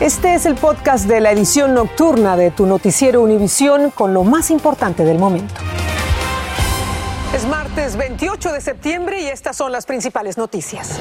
Este 0.00 0.36
es 0.36 0.46
el 0.46 0.54
podcast 0.54 1.06
de 1.06 1.20
la 1.20 1.32
edición 1.32 1.74
nocturna 1.74 2.36
de 2.36 2.52
tu 2.52 2.66
noticiero 2.66 3.20
Univisión 3.20 3.90
con 3.90 4.14
lo 4.14 4.22
más 4.22 4.48
importante 4.52 5.04
del 5.04 5.18
momento. 5.18 5.52
Es 7.34 7.44
martes 7.46 7.96
28 7.96 8.52
de 8.52 8.60
septiembre 8.60 9.20
y 9.22 9.26
estas 9.26 9.56
son 9.56 9.72
las 9.72 9.86
principales 9.86 10.38
noticias. 10.38 11.00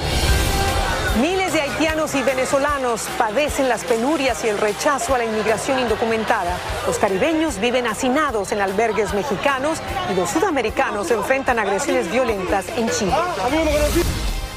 Miles 1.22 1.54
de 1.54 1.62
haitianos 1.62 2.16
y 2.16 2.24
venezolanos 2.24 3.08
padecen 3.20 3.70
las 3.70 3.84
penurias 3.84 4.44
y 4.44 4.48
el 4.48 4.58
rechazo 4.58 5.14
a 5.14 5.20
la 5.20 5.26
inmigración 5.26 5.78
indocumentada. 5.80 6.58
Los 6.88 6.98
caribeños 6.98 7.60
viven 7.60 7.86
hacinados 7.86 8.52
en 8.52 8.62
albergues 8.62 9.14
mexicanos 9.14 9.78
y 10.12 10.16
los 10.16 10.32
sudamericanos 10.32 11.12
enfrentan 11.12 11.60
agresiones 11.60 12.12
violentas 12.12 12.66
en 12.76 12.90
Chile. 12.90 13.14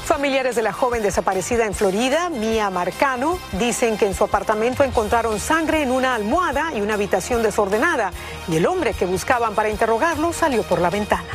Familiares 0.05 0.55
de 0.55 0.61
la 0.61 0.73
joven 0.73 1.03
desaparecida 1.03 1.65
en 1.65 1.73
Florida, 1.73 2.29
Mia 2.29 2.69
Marcano, 2.69 3.39
dicen 3.53 3.97
que 3.97 4.07
en 4.07 4.13
su 4.13 4.23
apartamento 4.23 4.83
encontraron 4.83 5.39
sangre 5.39 5.83
en 5.83 5.91
una 5.91 6.15
almohada 6.15 6.73
y 6.75 6.81
una 6.81 6.95
habitación 6.95 7.43
desordenada, 7.43 8.11
y 8.47 8.57
el 8.57 8.65
hombre 8.65 8.93
que 8.93 9.05
buscaban 9.05 9.53
para 9.55 9.69
interrogarlo 9.69 10.33
salió 10.33 10.63
por 10.63 10.81
la 10.81 10.89
ventana. 10.89 11.29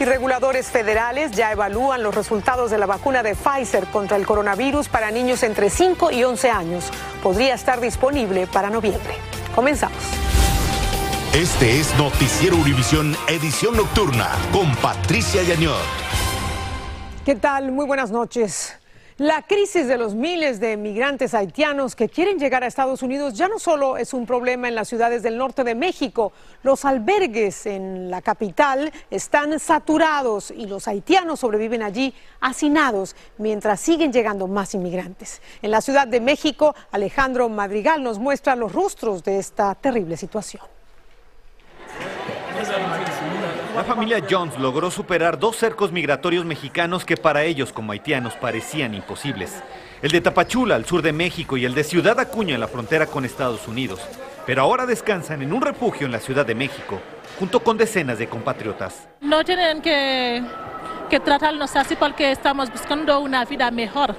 Y 0.00 0.04
reguladores 0.04 0.66
federales 0.66 1.30
ya 1.30 1.52
evalúan 1.52 2.02
los 2.02 2.14
resultados 2.14 2.70
de 2.70 2.78
la 2.78 2.86
vacuna 2.86 3.22
de 3.22 3.36
Pfizer 3.36 3.86
contra 3.86 4.16
el 4.16 4.26
coronavirus 4.26 4.88
para 4.88 5.12
niños 5.12 5.44
entre 5.44 5.70
5 5.70 6.10
y 6.10 6.24
11 6.24 6.50
años. 6.50 6.84
Podría 7.22 7.54
estar 7.54 7.80
disponible 7.80 8.48
para 8.48 8.68
noviembre. 8.68 9.14
Comenzamos. 9.54 9.98
Este 11.32 11.78
es 11.78 11.94
Noticiero 11.96 12.56
Univisión 12.56 13.16
Edición 13.28 13.76
Nocturna 13.76 14.28
con 14.52 14.74
Patricia 14.76 15.42
Yañor. 15.44 16.01
¿Qué 17.24 17.36
tal? 17.36 17.70
Muy 17.70 17.86
buenas 17.86 18.10
noches. 18.10 18.76
La 19.16 19.42
crisis 19.42 19.86
de 19.86 19.96
los 19.96 20.16
miles 20.16 20.58
de 20.58 20.76
migrantes 20.76 21.34
haitianos 21.34 21.94
que 21.94 22.08
quieren 22.08 22.36
llegar 22.36 22.64
a 22.64 22.66
Estados 22.66 23.00
Unidos 23.00 23.34
ya 23.34 23.46
no 23.46 23.60
solo 23.60 23.96
es 23.96 24.12
un 24.12 24.26
problema 24.26 24.66
en 24.66 24.74
las 24.74 24.88
ciudades 24.88 25.22
del 25.22 25.38
norte 25.38 25.62
de 25.62 25.76
México, 25.76 26.32
los 26.64 26.84
albergues 26.84 27.66
en 27.66 28.10
la 28.10 28.22
capital 28.22 28.90
están 29.08 29.60
saturados 29.60 30.50
y 30.50 30.66
los 30.66 30.88
haitianos 30.88 31.38
sobreviven 31.38 31.84
allí 31.84 32.12
hacinados 32.40 33.14
mientras 33.38 33.78
siguen 33.78 34.12
llegando 34.12 34.48
más 34.48 34.74
inmigrantes. 34.74 35.42
En 35.62 35.70
la 35.70 35.80
Ciudad 35.80 36.08
de 36.08 36.20
México, 36.20 36.74
Alejandro 36.90 37.48
Madrigal 37.48 38.02
nos 38.02 38.18
muestra 38.18 38.56
los 38.56 38.72
rostros 38.72 39.22
de 39.22 39.38
esta 39.38 39.76
terrible 39.76 40.16
situación. 40.16 40.64
La 43.74 43.84
familia 43.84 44.22
Jones 44.28 44.58
logró 44.58 44.90
superar 44.90 45.38
dos 45.38 45.56
cercos 45.56 45.92
migratorios 45.92 46.44
mexicanos 46.44 47.06
que 47.06 47.16
para 47.16 47.44
ellos 47.44 47.72
como 47.72 47.92
haitianos 47.92 48.34
parecían 48.34 48.92
imposibles. 48.92 49.62
El 50.02 50.10
de 50.10 50.20
Tapachula 50.20 50.74
al 50.74 50.84
sur 50.84 51.00
de 51.00 51.14
México 51.14 51.56
y 51.56 51.64
el 51.64 51.74
de 51.74 51.82
Ciudad 51.82 52.20
Acuña 52.20 52.54
en 52.54 52.60
la 52.60 52.68
frontera 52.68 53.06
con 53.06 53.24
Estados 53.24 53.66
Unidos. 53.66 54.00
Pero 54.44 54.60
ahora 54.60 54.84
descansan 54.84 55.40
en 55.40 55.54
un 55.54 55.62
refugio 55.62 56.04
en 56.04 56.12
la 56.12 56.20
Ciudad 56.20 56.44
de 56.44 56.54
México, 56.54 57.00
junto 57.38 57.60
con 57.60 57.78
decenas 57.78 58.18
de 58.18 58.28
compatriotas. 58.28 59.08
No 59.22 59.42
tienen 59.42 59.80
que, 59.80 60.42
que 61.08 61.20
tratarnos 61.20 61.74
así 61.74 61.96
porque 61.96 62.30
estamos 62.30 62.70
buscando 62.70 63.20
una 63.20 63.46
vida 63.46 63.70
mejor. 63.70 64.14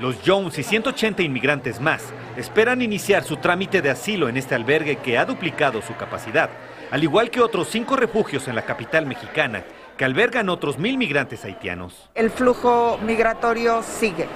Los 0.00 0.16
Jones 0.26 0.58
y 0.58 0.64
180 0.64 1.22
inmigrantes 1.22 1.80
más 1.80 2.12
esperan 2.36 2.82
iniciar 2.82 3.22
su 3.22 3.36
trámite 3.36 3.82
de 3.82 3.90
asilo 3.90 4.28
en 4.28 4.36
este 4.36 4.56
albergue 4.56 4.96
que 4.96 5.16
ha 5.16 5.24
duplicado 5.24 5.80
su 5.80 5.94
capacidad 5.94 6.50
al 6.90 7.02
igual 7.02 7.30
que 7.30 7.40
otros 7.40 7.68
cinco 7.68 7.96
refugios 7.96 8.48
en 8.48 8.54
la 8.54 8.62
capital 8.62 9.06
mexicana, 9.06 9.64
que 9.96 10.04
albergan 10.04 10.48
otros 10.48 10.78
mil 10.78 10.96
migrantes 10.96 11.44
haitianos. 11.44 12.08
El 12.14 12.30
flujo 12.30 12.98
migratorio 13.04 13.82
sigue, 13.82 14.26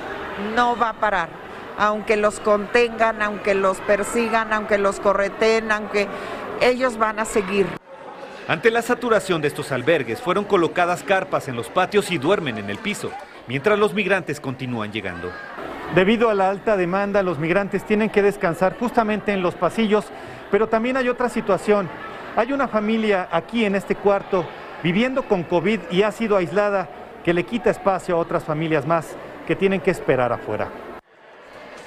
no 0.55 0.77
va 0.77 0.91
a 0.91 0.95
parar, 0.95 1.29
aunque 1.79 2.17
los 2.17 2.41
contengan, 2.41 3.23
aunque 3.23 3.55
los 3.55 3.79
persigan, 3.79 4.53
aunque 4.53 4.79
los 4.79 5.01
correten, 5.01 5.73
aunque 5.73 6.09
ellos 6.61 6.99
van 6.99 7.19
a 7.19 7.25
seguir. 7.25 7.67
Ante 8.49 8.71
la 8.71 8.83
saturación 8.83 9.41
de 9.41 9.49
estos 9.49 9.71
albergues, 9.71 10.21
fueron 10.21 10.45
colocadas 10.45 11.03
carpas 11.05 11.49
en 11.49 11.57
los 11.57 11.69
patios 11.69 12.11
y 12.11 12.19
duermen 12.19 12.59
en 12.59 12.71
el 12.71 12.79
piso, 12.79 13.11
mientras 13.47 13.79
los 13.79 13.95
migrantes 13.95 14.41
continúan 14.41 14.93
llegando. 14.93 15.31
Debido 15.95 16.29
a 16.29 16.35
la 16.35 16.51
alta 16.51 16.77
demanda, 16.77 17.23
los 17.23 17.39
migrantes 17.39 17.85
tienen 17.85 18.11
que 18.11 18.23
descansar 18.23 18.77
justamente 18.79 19.33
en 19.33 19.43
los 19.43 19.55
pasillos, 19.55 20.07
pero 20.51 20.67
también 20.67 20.97
hay 20.97 21.09
otra 21.09 21.29
situación. 21.29 21.89
Hay 22.35 22.51
una 22.51 22.67
familia 22.67 23.29
aquí 23.31 23.67
en 23.67 23.75
este 23.75 23.95
cuarto 23.95 24.47
viviendo 24.83 25.23
con 25.23 25.43
COVID 25.43 25.81
y 25.91 26.03
ha 26.03 26.11
sido 26.11 26.39
aislada 26.39 26.89
que 27.23 27.35
le 27.35 27.45
quita 27.45 27.69
espacio 27.69 28.17
a 28.17 28.19
otras 28.19 28.43
familias 28.43 28.87
más 28.87 29.17
que 29.47 29.55
tienen 29.55 29.83
que 29.83 29.91
esperar 29.91 30.33
afuera. 30.33 30.71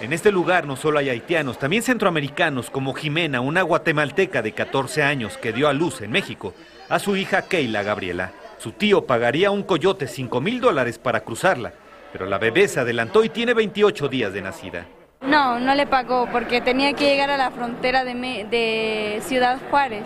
En 0.01 0.13
este 0.13 0.31
lugar 0.31 0.67
no 0.67 0.75
solo 0.75 0.99
hay 0.99 1.09
haitianos, 1.09 1.57
también 1.57 1.81
centroamericanos 1.81 2.69
como 2.69 2.93
Jimena, 2.93 3.41
una 3.41 3.63
guatemalteca 3.63 4.43
de 4.43 4.51
14 4.51 5.01
años 5.01 5.37
que 5.37 5.51
dio 5.51 5.67
a 5.67 5.73
luz 5.73 6.01
en 6.01 6.11
México 6.11 6.53
a 6.89 6.99
su 6.99 7.15
hija 7.15 7.41
Keila 7.41 7.81
Gabriela. 7.81 8.31
Su 8.59 8.73
tío 8.73 9.07
pagaría 9.07 9.49
un 9.49 9.63
coyote 9.63 10.07
5 10.07 10.41
mil 10.41 10.61
dólares 10.61 10.99
para 10.99 11.21
cruzarla, 11.21 11.73
pero 12.11 12.27
la 12.27 12.37
bebé 12.37 12.67
se 12.67 12.81
adelantó 12.81 13.23
y 13.23 13.29
tiene 13.29 13.55
28 13.55 14.09
días 14.09 14.31
de 14.31 14.41
nacida. 14.43 14.85
No, 15.21 15.59
no 15.59 15.73
le 15.73 15.87
pagó 15.87 16.29
porque 16.31 16.61
tenía 16.61 16.93
que 16.93 17.09
llegar 17.09 17.31
a 17.31 17.37
la 17.37 17.49
frontera 17.49 18.03
de, 18.03 18.13
de 18.13 19.21
Ciudad 19.23 19.57
Juárez 19.71 20.03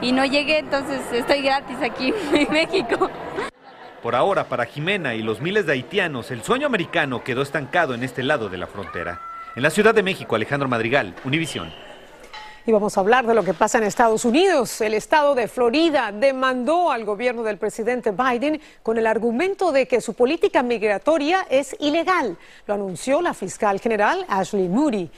y 0.00 0.12
no 0.12 0.24
llegué, 0.24 0.58
entonces 0.58 1.00
estoy 1.12 1.42
gratis 1.42 1.76
aquí 1.82 2.12
en 2.32 2.52
México. 2.52 3.10
Por 4.02 4.14
ahora, 4.14 4.44
para 4.44 4.66
Jimena 4.66 5.14
y 5.14 5.22
los 5.22 5.40
miles 5.40 5.66
de 5.66 5.72
haitianos, 5.72 6.30
el 6.30 6.42
sueño 6.42 6.66
americano 6.66 7.24
quedó 7.24 7.42
estancado 7.42 7.94
en 7.94 8.04
este 8.04 8.22
lado 8.22 8.48
de 8.48 8.58
la 8.58 8.66
frontera. 8.66 9.20
En 9.56 9.62
la 9.62 9.70
Ciudad 9.70 9.94
de 9.94 10.02
México, 10.02 10.36
Alejandro 10.36 10.68
Madrigal, 10.68 11.14
Univisión. 11.24 11.72
Y 12.66 12.72
vamos 12.72 12.96
a 12.96 13.00
hablar 13.00 13.26
de 13.26 13.34
lo 13.34 13.44
que 13.44 13.54
pasa 13.54 13.78
en 13.78 13.84
Estados 13.84 14.24
Unidos. 14.24 14.80
El 14.80 14.94
estado 14.94 15.36
de 15.36 15.46
Florida 15.46 16.10
demandó 16.10 16.90
al 16.90 17.04
gobierno 17.04 17.44
del 17.44 17.58
presidente 17.58 18.10
Biden 18.10 18.60
con 18.82 18.98
el 18.98 19.06
argumento 19.06 19.70
de 19.70 19.86
que 19.86 20.00
su 20.00 20.14
política 20.14 20.64
migratoria 20.64 21.46
es 21.48 21.76
ilegal. 21.78 22.36
Lo 22.66 22.74
anunció 22.74 23.22
la 23.22 23.34
fiscal 23.34 23.78
general 23.78 24.26
Ashley 24.28 24.68
Moody. 24.68 25.08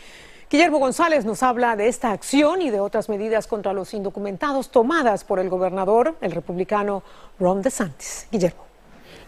Guillermo 0.50 0.78
González 0.78 1.26
nos 1.26 1.42
habla 1.42 1.76
de 1.76 1.88
esta 1.88 2.10
acción 2.10 2.62
y 2.62 2.70
de 2.70 2.80
otras 2.80 3.10
medidas 3.10 3.46
contra 3.46 3.74
los 3.74 3.92
indocumentados 3.92 4.70
tomadas 4.70 5.22
por 5.22 5.40
el 5.40 5.50
gobernador, 5.50 6.16
el 6.22 6.32
republicano 6.32 7.02
Ron 7.38 7.60
DeSantis. 7.60 8.26
Guillermo. 8.32 8.64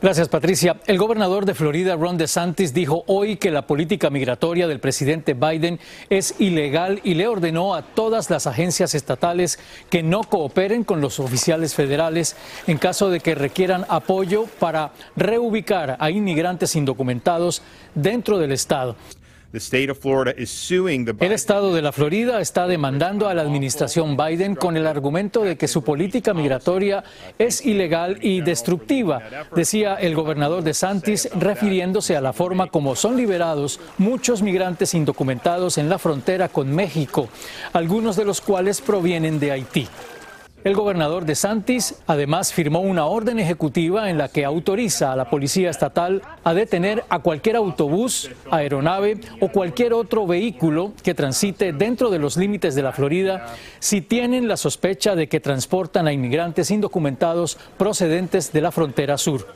Gracias, 0.00 0.30
Patricia. 0.30 0.80
El 0.86 0.96
gobernador 0.96 1.44
de 1.44 1.52
Florida, 1.52 1.94
Ron 1.94 2.16
DeSantis, 2.16 2.72
dijo 2.72 3.04
hoy 3.06 3.36
que 3.36 3.50
la 3.50 3.66
política 3.66 4.08
migratoria 4.08 4.66
del 4.66 4.80
presidente 4.80 5.34
Biden 5.34 5.78
es 6.08 6.36
ilegal 6.38 7.00
y 7.04 7.12
le 7.12 7.28
ordenó 7.28 7.74
a 7.74 7.82
todas 7.82 8.30
las 8.30 8.46
agencias 8.46 8.94
estatales 8.94 9.58
que 9.90 10.02
no 10.02 10.22
cooperen 10.22 10.84
con 10.84 11.02
los 11.02 11.20
oficiales 11.20 11.74
federales 11.74 12.34
en 12.66 12.78
caso 12.78 13.10
de 13.10 13.20
que 13.20 13.34
requieran 13.34 13.84
apoyo 13.90 14.46
para 14.58 14.92
reubicar 15.16 15.98
a 16.00 16.10
inmigrantes 16.10 16.76
indocumentados 16.76 17.60
dentro 17.94 18.38
del 18.38 18.52
estado. 18.52 18.96
El 21.18 21.32
estado 21.32 21.74
de 21.74 21.82
la 21.82 21.90
Florida 21.90 22.40
está 22.40 22.68
demandando 22.68 23.28
a 23.28 23.34
la 23.34 23.42
administración 23.42 24.16
Biden 24.16 24.54
con 24.54 24.76
el 24.76 24.86
argumento 24.86 25.42
de 25.42 25.56
que 25.56 25.66
su 25.66 25.82
política 25.82 26.34
migratoria 26.34 27.02
es 27.36 27.66
ilegal 27.66 28.18
y 28.22 28.42
destructiva, 28.42 29.20
decía 29.54 29.96
el 29.96 30.14
gobernador 30.14 30.62
de 30.62 30.72
Santis, 30.72 31.28
refiriéndose 31.34 32.16
a 32.16 32.20
la 32.20 32.32
forma 32.32 32.68
como 32.68 32.94
son 32.94 33.16
liberados 33.16 33.80
muchos 33.98 34.40
migrantes 34.40 34.94
indocumentados 34.94 35.78
en 35.78 35.88
la 35.88 35.98
frontera 35.98 36.48
con 36.48 36.72
México, 36.72 37.28
algunos 37.72 38.14
de 38.14 38.24
los 38.24 38.40
cuales 38.40 38.80
provienen 38.80 39.40
de 39.40 39.50
Haití. 39.50 39.88
El 40.62 40.74
gobernador 40.74 41.24
de 41.24 41.36
Santis 41.36 41.94
además 42.06 42.52
firmó 42.52 42.80
una 42.80 43.06
orden 43.06 43.38
ejecutiva 43.38 44.10
en 44.10 44.18
la 44.18 44.28
que 44.28 44.44
autoriza 44.44 45.10
a 45.10 45.16
la 45.16 45.30
Policía 45.30 45.70
Estatal 45.70 46.20
a 46.44 46.52
detener 46.52 47.02
a 47.08 47.20
cualquier 47.20 47.56
autobús, 47.56 48.30
aeronave 48.50 49.18
o 49.40 49.48
cualquier 49.48 49.94
otro 49.94 50.26
vehículo 50.26 50.92
que 51.02 51.14
transite 51.14 51.72
dentro 51.72 52.10
de 52.10 52.18
los 52.18 52.36
límites 52.36 52.74
de 52.74 52.82
la 52.82 52.92
Florida 52.92 53.54
si 53.78 54.02
tienen 54.02 54.48
la 54.48 54.58
sospecha 54.58 55.14
de 55.14 55.30
que 55.30 55.40
transportan 55.40 56.06
a 56.06 56.12
inmigrantes 56.12 56.70
indocumentados 56.70 57.56
procedentes 57.78 58.52
de 58.52 58.60
la 58.60 58.70
frontera 58.70 59.16
sur. 59.16 59.46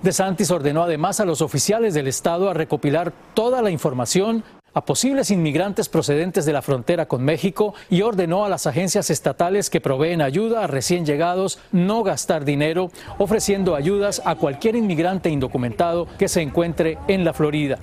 De 0.00 0.12
Santis 0.12 0.50
ordenó 0.50 0.82
además 0.82 1.20
a 1.20 1.26
los 1.26 1.42
oficiales 1.42 1.92
del 1.92 2.08
Estado 2.08 2.48
a 2.48 2.54
recopilar 2.54 3.12
toda 3.34 3.60
la 3.60 3.70
información 3.70 4.44
a 4.74 4.84
posibles 4.84 5.30
inmigrantes 5.30 5.88
procedentes 5.88 6.44
de 6.44 6.52
la 6.52 6.62
frontera 6.62 7.06
con 7.06 7.24
México 7.24 7.74
y 7.88 8.02
ordenó 8.02 8.44
a 8.44 8.48
las 8.48 8.66
agencias 8.66 9.10
estatales 9.10 9.70
que 9.70 9.80
proveen 9.80 10.20
ayuda 10.20 10.64
a 10.64 10.66
recién 10.66 11.06
llegados 11.06 11.58
no 11.72 12.02
gastar 12.02 12.44
dinero, 12.44 12.90
ofreciendo 13.18 13.74
ayudas 13.74 14.20
a 14.24 14.34
cualquier 14.34 14.76
inmigrante 14.76 15.30
indocumentado 15.30 16.06
que 16.18 16.28
se 16.28 16.42
encuentre 16.42 16.98
en 17.08 17.24
la 17.24 17.32
Florida. 17.32 17.78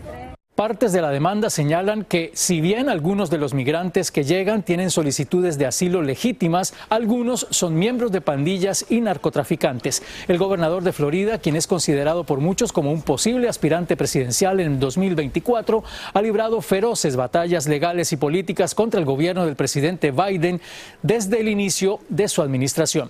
Partes 0.56 0.92
de 0.92 1.02
la 1.02 1.12
demanda 1.12 1.50
señalan 1.50 2.04
que 2.04 2.30
si 2.34 2.60
bien 2.60 2.90
algunos 2.90 3.30
de 3.30 3.38
los 3.38 3.54
migrantes 3.54 4.12
que 4.12 4.26
llegan 4.26 4.64
tienen 4.64 4.92
solicitudes 4.92 5.58
de 5.58 5.66
asilo 5.66 6.02
legítimas, 6.02 6.74
algunos 6.90 7.48
son 7.52 7.76
miembros 7.76 8.12
de 8.12 8.20
pandillas 8.20 8.86
y 8.90 9.00
narcotraficantes. 9.00 10.04
El 10.28 10.38
gobernador 10.38 10.84
de 10.84 10.92
Florida, 10.92 11.38
quien 11.38 11.56
es 11.56 11.68
considerado 11.68 12.26
por 12.26 12.42
muchos 12.42 12.74
como 12.74 12.92
un 12.92 13.02
posible 13.02 13.48
aspirante 13.48 13.96
presidencial 13.96 14.60
en 14.60 14.78
2024, 14.78 15.86
ha 16.14 16.22
librado 16.22 16.60
feroces 16.62 17.16
batallas 17.16 17.66
legales 17.66 18.12
y 18.12 18.18
políticas 18.18 18.76
contra 18.76 19.00
el 19.00 19.06
gobierno 19.06 19.46
del 19.46 19.56
presidente 19.56 20.12
Biden 20.12 20.60
desde 21.02 21.40
el 21.40 21.48
inicio 21.48 22.02
de 22.10 22.28
su 22.28 22.42
administración. 22.42 23.10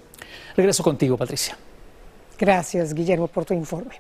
Regreso 0.56 0.84
contigo, 0.84 1.18
Patricia. 1.18 1.58
Gracias, 2.38 2.94
Guillermo, 2.94 3.28
por 3.28 3.46
tu 3.46 3.56
informe. 3.56 3.96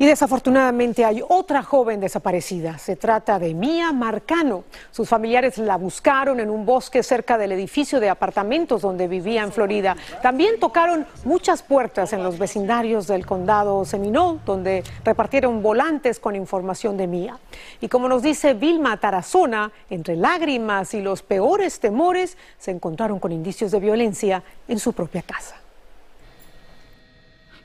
Y 0.00 0.06
desafortunadamente 0.06 1.04
hay 1.04 1.22
otra 1.28 1.62
joven 1.62 2.00
desaparecida. 2.00 2.78
Se 2.78 2.96
trata 2.96 3.38
de 3.38 3.52
Mía 3.52 3.92
Marcano. 3.92 4.64
Sus 4.90 5.06
familiares 5.06 5.58
la 5.58 5.76
buscaron 5.76 6.40
en 6.40 6.48
un 6.48 6.64
bosque 6.64 7.02
cerca 7.02 7.36
del 7.36 7.52
edificio 7.52 8.00
de 8.00 8.08
apartamentos 8.08 8.80
donde 8.80 9.08
vivía 9.08 9.42
en 9.42 9.52
Florida. 9.52 9.98
También 10.22 10.58
tocaron 10.58 11.06
muchas 11.26 11.62
puertas 11.62 12.14
en 12.14 12.22
los 12.22 12.38
vecindarios 12.38 13.08
del 13.08 13.26
condado 13.26 13.84
Seminole, 13.84 14.40
donde 14.46 14.84
repartieron 15.04 15.62
volantes 15.62 16.18
con 16.18 16.34
información 16.34 16.96
de 16.96 17.06
Mía. 17.06 17.38
Y 17.82 17.88
como 17.88 18.08
nos 18.08 18.22
dice 18.22 18.54
Vilma 18.54 18.96
Tarazona, 18.96 19.70
entre 19.90 20.16
lágrimas 20.16 20.94
y 20.94 21.02
los 21.02 21.20
peores 21.20 21.78
temores, 21.78 22.38
se 22.56 22.70
encontraron 22.70 23.18
con 23.18 23.32
indicios 23.32 23.70
de 23.70 23.80
violencia 23.80 24.42
en 24.66 24.78
su 24.78 24.94
propia 24.94 25.20
casa. 25.20 25.59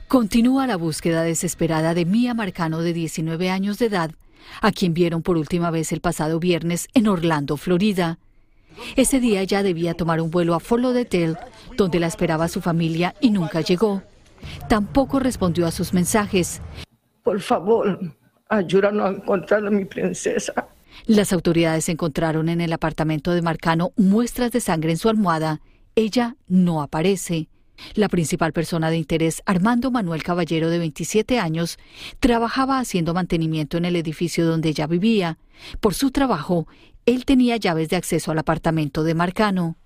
Continúa 0.08 0.68
la 0.68 0.76
búsqueda 0.76 1.24
desesperada 1.24 1.92
de 1.92 2.04
Mía 2.04 2.32
Marcano 2.32 2.80
de 2.80 2.92
19 2.92 3.50
años 3.50 3.80
de 3.80 3.86
edad, 3.86 4.12
a 4.62 4.70
quien 4.70 4.94
vieron 4.94 5.22
por 5.22 5.36
última 5.36 5.72
vez 5.72 5.90
el 5.90 6.00
pasado 6.00 6.38
viernes 6.38 6.86
en 6.94 7.08
Orlando, 7.08 7.56
Florida. 7.56 8.20
Ese 8.94 9.18
día 9.18 9.42
ya 9.42 9.64
debía 9.64 9.94
tomar 9.94 10.20
un 10.20 10.30
vuelo 10.30 10.54
a 10.54 10.60
Fort 10.60 10.82
Lauderdale, 10.82 11.36
donde 11.76 11.98
la 11.98 12.06
esperaba 12.06 12.46
su 12.46 12.60
familia 12.60 13.16
y 13.20 13.30
nunca 13.30 13.62
llegó. 13.62 14.02
Tampoco 14.68 15.18
respondió 15.18 15.66
a 15.66 15.72
sus 15.72 15.92
mensajes. 15.92 16.62
Por 17.24 17.40
favor, 17.40 17.98
ayúdanos 18.48 19.06
a 19.06 19.10
encontrar 19.16 19.66
a 19.66 19.70
mi 19.70 19.86
princesa. 19.86 20.68
Las 21.06 21.32
autoridades 21.32 21.88
encontraron 21.88 22.48
en 22.48 22.60
el 22.60 22.72
apartamento 22.72 23.32
de 23.32 23.42
Marcano 23.42 23.90
muestras 23.96 24.52
de 24.52 24.60
sangre 24.60 24.92
en 24.92 24.98
su 24.98 25.08
almohada. 25.08 25.60
Ella 25.96 26.36
no 26.46 26.80
aparece. 26.80 27.48
La 27.94 28.08
principal 28.08 28.52
persona 28.52 28.90
de 28.90 28.96
interés, 28.96 29.42
Armando 29.46 29.90
Manuel 29.90 30.22
Caballero, 30.22 30.70
de 30.70 30.78
27 30.78 31.38
años, 31.38 31.78
trabajaba 32.20 32.78
haciendo 32.78 33.14
mantenimiento 33.14 33.76
en 33.76 33.84
el 33.84 33.96
edificio 33.96 34.46
donde 34.46 34.68
ella 34.70 34.86
vivía. 34.86 35.38
Por 35.80 35.94
su 35.94 36.10
trabajo, 36.10 36.66
él 37.06 37.24
tenía 37.24 37.56
llaves 37.56 37.88
de 37.88 37.96
acceso 37.96 38.32
al 38.32 38.38
apartamento 38.38 39.04
de 39.04 39.14
Marcano. 39.14 39.76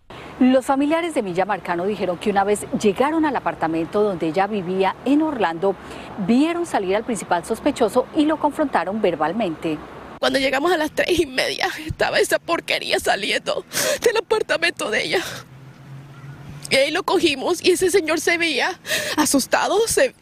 Los 0.40 0.64
familiares 0.64 1.14
de 1.14 1.22
Milla 1.22 1.44
Marcano 1.44 1.84
dijeron 1.84 2.16
que 2.16 2.30
una 2.30 2.44
vez 2.44 2.66
llegaron 2.80 3.26
al 3.26 3.36
apartamento 3.36 4.02
donde 4.02 4.28
ella 4.28 4.46
vivía 4.46 4.96
en 5.04 5.20
Orlando, 5.20 5.76
vieron 6.26 6.64
salir 6.64 6.96
al 6.96 7.04
principal 7.04 7.44
sospechoso 7.44 8.06
y 8.16 8.24
lo 8.24 8.38
confrontaron 8.38 9.02
verbalmente. 9.02 9.78
Cuando 10.18 10.38
llegamos 10.38 10.72
a 10.72 10.78
las 10.78 10.92
tres 10.92 11.20
y 11.20 11.26
media, 11.26 11.68
estaba 11.86 12.18
esa 12.18 12.38
porquería 12.38 12.98
saliendo 13.00 13.64
del 14.02 14.16
apartamento 14.16 14.90
de 14.90 15.04
ella. 15.04 15.24
Y 16.70 16.76
ahí 16.76 16.90
lo 16.90 17.02
cogimos 17.02 17.64
y 17.64 17.72
ese 17.72 17.90
señor 17.90 18.20
se 18.20 18.38
veía 18.38 18.78
asustado. 19.16 19.76
Se, 19.88 20.14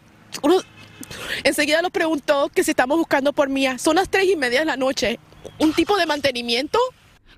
enseguida 1.45 1.83
nos 1.83 1.91
preguntó 1.91 2.49
que 2.49 2.65
si 2.65 2.71
estamos 2.71 2.99
buscando 2.99 3.33
por 3.33 3.49
Mía. 3.49 3.79
Son 3.79 3.97
las 3.97 4.09
tres 4.09 4.27
y 4.29 4.37
media 4.37 4.61
de 4.61 4.65
la 4.65 4.77
noche. 4.77 5.19
¿Un 5.59 5.73
tipo 5.73 5.97
de 5.97 6.07
mantenimiento? 6.07 6.79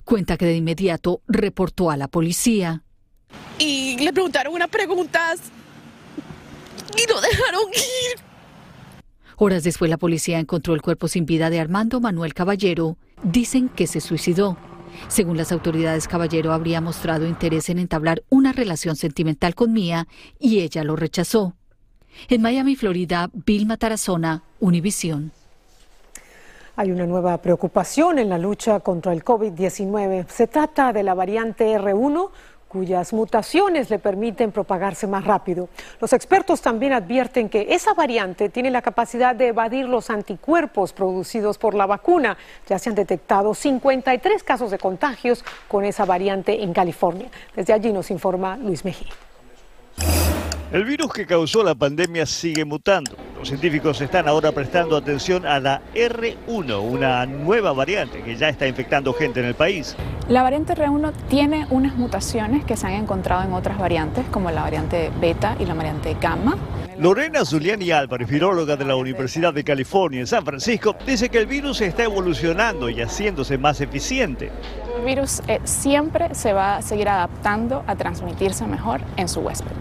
Cuenta 0.05 0.37
que 0.37 0.47
de 0.47 0.57
inmediato 0.57 1.23
reportó 1.27 1.91
a 1.91 1.97
la 1.97 2.09
policía. 2.09 2.83
Y 3.59 3.99
le 3.99 4.13
preguntaron 4.13 4.55
unas 4.55 4.69
preguntas 4.69 5.41
y 6.97 7.09
lo 7.09 7.21
dejaron 7.21 7.63
ir. 7.73 8.21
Horas 9.37 9.63
después 9.65 9.91
la 9.91 9.97
policía 9.97 10.39
encontró 10.39 10.75
el 10.75 10.83
cuerpo 10.83 11.09
sin 11.09 11.27
vida 11.27 11.51
de 11.51 11.61
Armando 11.61 12.01
Manuel 12.01 12.35
Caballero. 12.35 12.97
Dicen 13.23 13.69
que 13.69 13.87
se 13.87 14.01
suicidó. 14.01 14.57
Según 15.09 15.37
las 15.37 15.53
autoridades, 15.53 16.09
Caballero 16.09 16.53
habría 16.53 16.81
mostrado 16.81 17.27
interés 17.27 17.69
en 17.69 17.79
entablar 17.79 18.23
una 18.29 18.53
relación 18.53 18.97
sentimental 18.97 19.55
con 19.55 19.73
Mía 19.73 20.07
y 20.39 20.61
ella 20.61 20.85
lo 20.85 20.97
rechazó. 20.97 21.55
En 22.29 22.43
Miami, 22.43 22.77
Florida, 22.77 23.31
Vilma 23.33 23.77
Tarazona, 23.77 24.43
Univisión. 24.59 25.33
Hay 26.77 26.93
una 26.93 27.07
nueva 27.07 27.37
preocupación 27.39 28.19
en 28.19 28.29
la 28.29 28.39
lucha 28.39 28.81
contra 28.81 29.13
el 29.13 29.25
COVID-19. 29.25 30.27
Se 30.29 30.47
trata 30.47 30.93
de 30.93 31.03
la 31.03 31.15
variante 31.15 31.77
R1 31.77 32.31
cuyas 32.71 33.13
mutaciones 33.13 33.91
le 33.91 33.99
permiten 33.99 34.53
propagarse 34.53 35.09
más 35.09 35.25
rápido. 35.25 35.69
Los 36.01 36.13
expertos 36.13 36.63
también 36.63 36.93
advierten 36.93 37.49
que 37.49 37.67
esa 37.71 37.95
variante 37.95 38.49
tiene 38.49 38.71
la 38.71 38.81
capacidad 38.81 39.35
de 39.35 39.49
evadir 39.49 39.87
los 39.87 40.09
anticuerpos 40.09 40.93
producidos 40.93 41.59
por 41.59 41.75
la 41.75 41.87
vacuna. 41.87 42.39
Ya 42.69 42.79
se 42.79 42.89
han 42.89 42.95
detectado 42.95 43.55
53 43.55 44.45
casos 44.45 44.71
de 44.71 44.79
contagios 44.79 45.45
con 45.67 45.85
esa 45.85 46.05
variante 46.05 46.63
en 46.63 46.73
California. 46.73 47.29
Desde 47.57 47.73
allí 47.73 47.93
nos 47.93 48.09
informa 48.13 48.57
Luis 48.57 48.85
Mejía. 48.85 49.11
El 50.71 50.85
virus 50.85 51.13
que 51.13 51.27
causó 51.27 51.65
la 51.65 51.75
pandemia 51.75 52.25
sigue 52.25 52.65
mutando. 52.65 53.17
Los 53.41 53.49
científicos 53.49 53.99
están 54.03 54.29
ahora 54.29 54.53
prestando 54.53 54.99
atención 54.99 55.47
a 55.47 55.59
la 55.61 55.81
R1, 55.95 56.79
una 56.79 57.25
nueva 57.25 57.73
variante 57.73 58.21
que 58.21 58.37
ya 58.37 58.51
está 58.51 58.69
infectando 58.69 59.15
gente 59.15 59.41
en 59.41 59.47
el 59.47 59.55
país. 59.55 59.97
La 60.29 60.43
variante 60.43 60.75
R1 60.75 61.11
tiene 61.31 61.67
unas 61.71 61.97
mutaciones 61.97 62.67
que 62.67 62.77
se 62.77 62.87
han 62.87 62.93
encontrado 62.93 63.43
en 63.43 63.55
otras 63.55 63.79
variantes, 63.79 64.27
como 64.31 64.51
la 64.51 64.61
variante 64.61 65.11
beta 65.23 65.57
y 65.59 65.65
la 65.65 65.73
variante 65.73 66.15
gamma. 66.21 66.59
Lorena 66.99 67.47
Zuliani 67.47 67.91
Álvarez, 67.93 68.29
viróloga 68.29 68.77
de 68.77 68.85
la 68.85 68.95
Universidad 68.95 69.55
de 69.55 69.65
California 69.65 70.21
en 70.21 70.27
San 70.27 70.45
Francisco, 70.45 70.95
dice 71.07 71.31
que 71.31 71.39
el 71.39 71.47
virus 71.47 71.81
está 71.81 72.05
evolucionando 72.05 72.91
y 72.91 73.01
haciéndose 73.01 73.57
más 73.57 73.81
eficiente. 73.81 74.53
El 74.99 75.03
virus 75.03 75.41
eh, 75.49 75.61
siempre 75.65 76.35
se 76.35 76.53
va 76.53 76.77
a 76.77 76.83
seguir 76.83 77.09
adaptando 77.09 77.85
a 77.87 77.97
transmitirse 77.97 78.67
mejor 78.67 79.01
en 79.17 79.31
su 79.31 79.41
huésped 79.41 79.73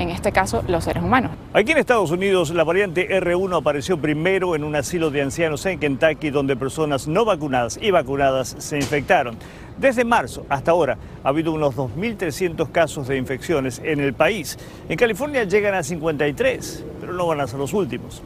en 0.00 0.10
este 0.10 0.32
caso 0.32 0.64
los 0.66 0.84
seres 0.84 1.02
humanos. 1.02 1.32
Aquí 1.52 1.72
en 1.72 1.78
Estados 1.78 2.10
Unidos 2.10 2.50
la 2.50 2.64
variante 2.64 3.08
R1 3.20 3.58
apareció 3.58 4.00
primero 4.00 4.56
en 4.56 4.64
un 4.64 4.74
asilo 4.74 5.10
de 5.10 5.22
ancianos 5.22 5.66
en 5.66 5.78
Kentucky 5.78 6.30
donde 6.30 6.56
personas 6.56 7.06
no 7.06 7.24
vacunadas 7.24 7.78
y 7.80 7.90
vacunadas 7.90 8.56
se 8.58 8.76
infectaron. 8.76 9.36
Desde 9.78 10.04
marzo 10.04 10.44
hasta 10.48 10.70
ahora 10.70 10.98
ha 11.22 11.28
habido 11.28 11.52
unos 11.52 11.76
2.300 11.76 12.70
casos 12.70 13.08
de 13.08 13.16
infecciones 13.16 13.80
en 13.84 14.00
el 14.00 14.14
país. 14.14 14.58
En 14.88 14.96
California 14.96 15.44
llegan 15.44 15.74
a 15.74 15.82
53, 15.82 16.84
pero 17.00 17.12
no 17.12 17.26
van 17.26 17.40
a 17.40 17.46
ser 17.46 17.58
los 17.58 17.72
últimos. 17.72 18.22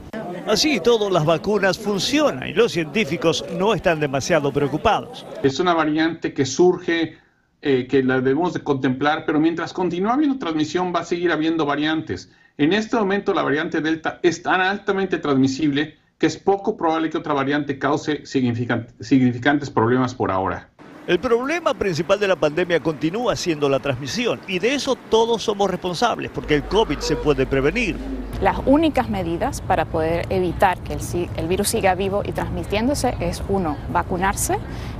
Así 0.46 0.80
todo, 0.80 1.08
las 1.10 1.24
vacunas 1.24 1.78
funcionan 1.78 2.48
y 2.48 2.52
los 2.52 2.72
científicos 2.72 3.44
no 3.56 3.72
están 3.72 3.98
demasiado 3.98 4.52
preocupados. 4.52 5.24
Es 5.42 5.58
una 5.58 5.74
variante 5.74 6.34
que 6.34 6.44
surge 6.44 7.18
eh, 7.66 7.86
que 7.86 8.02
la 8.02 8.20
debemos 8.20 8.52
de 8.52 8.60
contemplar, 8.60 9.24
pero 9.24 9.40
mientras 9.40 9.72
continúa 9.72 10.12
habiendo 10.12 10.38
transmisión 10.38 10.92
va 10.94 11.00
a 11.00 11.04
seguir 11.04 11.32
habiendo 11.32 11.64
variantes. 11.64 12.30
En 12.58 12.74
este 12.74 12.94
momento 12.96 13.32
la 13.32 13.42
variante 13.42 13.80
Delta 13.80 14.20
es 14.22 14.42
tan 14.42 14.60
altamente 14.60 15.16
transmisible 15.16 15.96
que 16.18 16.26
es 16.26 16.36
poco 16.36 16.76
probable 16.76 17.08
que 17.08 17.16
otra 17.16 17.32
variante 17.32 17.78
cause 17.78 18.26
significantes 18.26 19.70
problemas 19.70 20.14
por 20.14 20.30
ahora. 20.30 20.73
El 21.06 21.18
problema 21.18 21.74
principal 21.74 22.18
de 22.18 22.26
la 22.26 22.36
pandemia 22.36 22.80
continúa 22.80 23.36
siendo 23.36 23.68
la 23.68 23.78
transmisión 23.78 24.40
y 24.48 24.58
de 24.58 24.74
eso 24.74 24.96
todos 24.96 25.42
somos 25.42 25.70
responsables 25.70 26.30
porque 26.30 26.54
el 26.54 26.62
COVID 26.64 26.98
se 27.00 27.14
puede 27.14 27.44
prevenir. 27.44 27.94
Las 28.40 28.56
únicas 28.64 29.10
medidas 29.10 29.60
para 29.60 29.84
poder 29.84 30.24
evitar 30.30 30.78
que 30.78 30.96
el, 31.36 31.46
virus 31.46 31.68
siga 31.68 31.94
vivo 31.94 32.22
y 32.24 32.32
transmitiéndose 32.32 33.16
es 33.20 33.42
uno, 33.50 33.76
vacunarse 33.92 34.56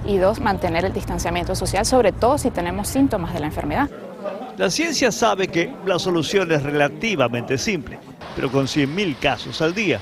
y 0.06 0.18
dos, 0.18 0.40
mantener 0.40 0.84
el 0.84 0.92
distanciamiento 0.92 1.54
social, 1.54 1.86
sobre 1.86 2.12
todo 2.12 2.36
si 2.36 2.50
tenemos 2.50 2.88
síntomas 2.88 3.32
de 3.32 3.40
la 3.40 3.46
enfermedad. 3.46 3.88
La 4.58 4.68
ciencia 4.68 5.10
sabe 5.10 5.48
que 5.48 5.72
la 5.86 5.98
solución 5.98 6.52
es 6.52 6.62
relativamente 6.62 7.56
simple, 7.56 7.98
pero 8.36 8.52
con 8.52 8.66
100.000 8.66 9.16
casos 9.18 9.62
al 9.62 9.74
día, 9.74 10.00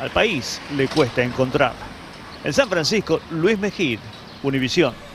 al 0.00 0.10
país 0.10 0.60
le 0.76 0.88
cuesta 0.88 1.22
encontrarla. 1.22 1.86
En 2.42 2.52
San 2.52 2.68
Francisco, 2.68 3.20
Luis 3.30 3.56
Mejid, 3.56 4.00
Univisión. 4.42 5.13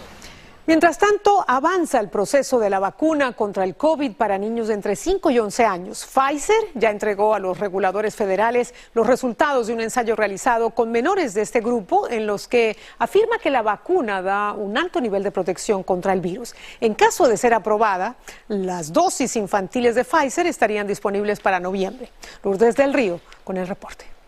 Mientras 0.69 0.99
tanto, 0.99 1.43
avanza 1.47 1.99
el 1.99 2.09
proceso 2.09 2.59
de 2.59 2.69
la 2.69 2.77
vacuna 2.77 3.33
contra 3.33 3.63
el 3.63 3.75
COVID 3.75 4.11
para 4.13 4.37
niños 4.37 4.67
de 4.67 4.75
entre 4.75 4.95
5 4.95 5.31
y 5.31 5.39
11 5.39 5.65
años. 5.65 6.05
Pfizer 6.05 6.63
ya 6.75 6.91
entregó 6.91 7.33
a 7.33 7.39
los 7.39 7.57
reguladores 7.57 8.15
federales 8.15 8.75
los 8.93 9.07
resultados 9.07 9.65
de 9.65 9.73
un 9.73 9.81
ensayo 9.81 10.15
realizado 10.15 10.69
con 10.69 10.91
menores 10.91 11.33
de 11.33 11.41
este 11.41 11.61
grupo 11.61 12.07
en 12.07 12.27
los 12.27 12.47
que 12.47 12.77
afirma 12.99 13.39
que 13.39 13.49
la 13.49 13.63
vacuna 13.63 14.21
da 14.21 14.53
un 14.53 14.77
alto 14.77 15.01
nivel 15.01 15.23
de 15.23 15.31
protección 15.31 15.81
contra 15.81 16.13
el 16.13 16.21
virus. 16.21 16.53
En 16.79 16.93
caso 16.93 17.27
de 17.27 17.37
ser 17.37 17.55
aprobada, 17.55 18.17
las 18.47 18.93
dosis 18.93 19.37
infantiles 19.37 19.95
de 19.95 20.05
Pfizer 20.05 20.45
estarían 20.45 20.85
disponibles 20.85 21.39
para 21.39 21.59
noviembre. 21.59 22.11
Lourdes 22.43 22.75
del 22.75 22.93
Río 22.93 23.19
con 23.43 23.57
el 23.57 23.67
reporte. 23.67 24.18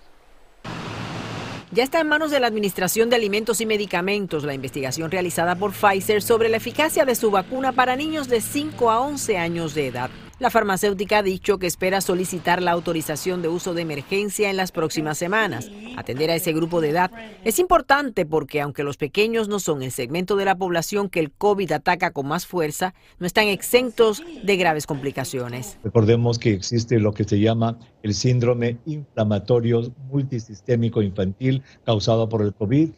Ya 1.73 1.83
está 1.83 2.01
en 2.01 2.09
manos 2.09 2.31
de 2.31 2.39
la 2.41 2.47
Administración 2.47 3.09
de 3.09 3.15
Alimentos 3.15 3.61
y 3.61 3.65
Medicamentos 3.65 4.43
la 4.43 4.53
investigación 4.53 5.09
realizada 5.09 5.55
por 5.55 5.71
Pfizer 5.71 6.21
sobre 6.21 6.49
la 6.49 6.57
eficacia 6.57 7.05
de 7.05 7.15
su 7.15 7.31
vacuna 7.31 7.71
para 7.71 7.95
niños 7.95 8.27
de 8.27 8.41
5 8.41 8.91
a 8.91 8.99
11 8.99 9.37
años 9.37 9.73
de 9.73 9.87
edad. 9.87 10.09
La 10.41 10.49
farmacéutica 10.49 11.19
ha 11.19 11.21
dicho 11.21 11.59
que 11.59 11.67
espera 11.67 12.01
solicitar 12.01 12.63
la 12.63 12.71
autorización 12.71 13.43
de 13.43 13.47
uso 13.47 13.75
de 13.75 13.83
emergencia 13.83 14.49
en 14.49 14.57
las 14.57 14.71
próximas 14.71 15.19
semanas. 15.19 15.69
Atender 15.97 16.31
a 16.31 16.35
ese 16.35 16.51
grupo 16.51 16.81
de 16.81 16.89
edad 16.89 17.11
es 17.43 17.59
importante 17.59 18.25
porque 18.25 18.59
aunque 18.59 18.83
los 18.83 18.97
pequeños 18.97 19.49
no 19.49 19.59
son 19.59 19.83
el 19.83 19.91
segmento 19.91 20.35
de 20.37 20.45
la 20.45 20.55
población 20.55 21.09
que 21.09 21.19
el 21.19 21.31
COVID 21.31 21.71
ataca 21.73 22.09
con 22.09 22.27
más 22.27 22.47
fuerza, 22.47 22.95
no 23.19 23.27
están 23.27 23.49
exentos 23.49 24.23
de 24.43 24.57
graves 24.57 24.87
complicaciones. 24.87 25.77
Recordemos 25.83 26.39
que 26.39 26.53
existe 26.53 26.97
lo 26.97 27.13
que 27.13 27.23
se 27.23 27.39
llama 27.39 27.77
el 28.01 28.15
síndrome 28.15 28.79
inflamatorio 28.87 29.93
multisistémico 30.09 31.03
infantil 31.03 31.61
causado 31.85 32.27
por 32.29 32.41
el 32.41 32.55
COVID 32.55 32.89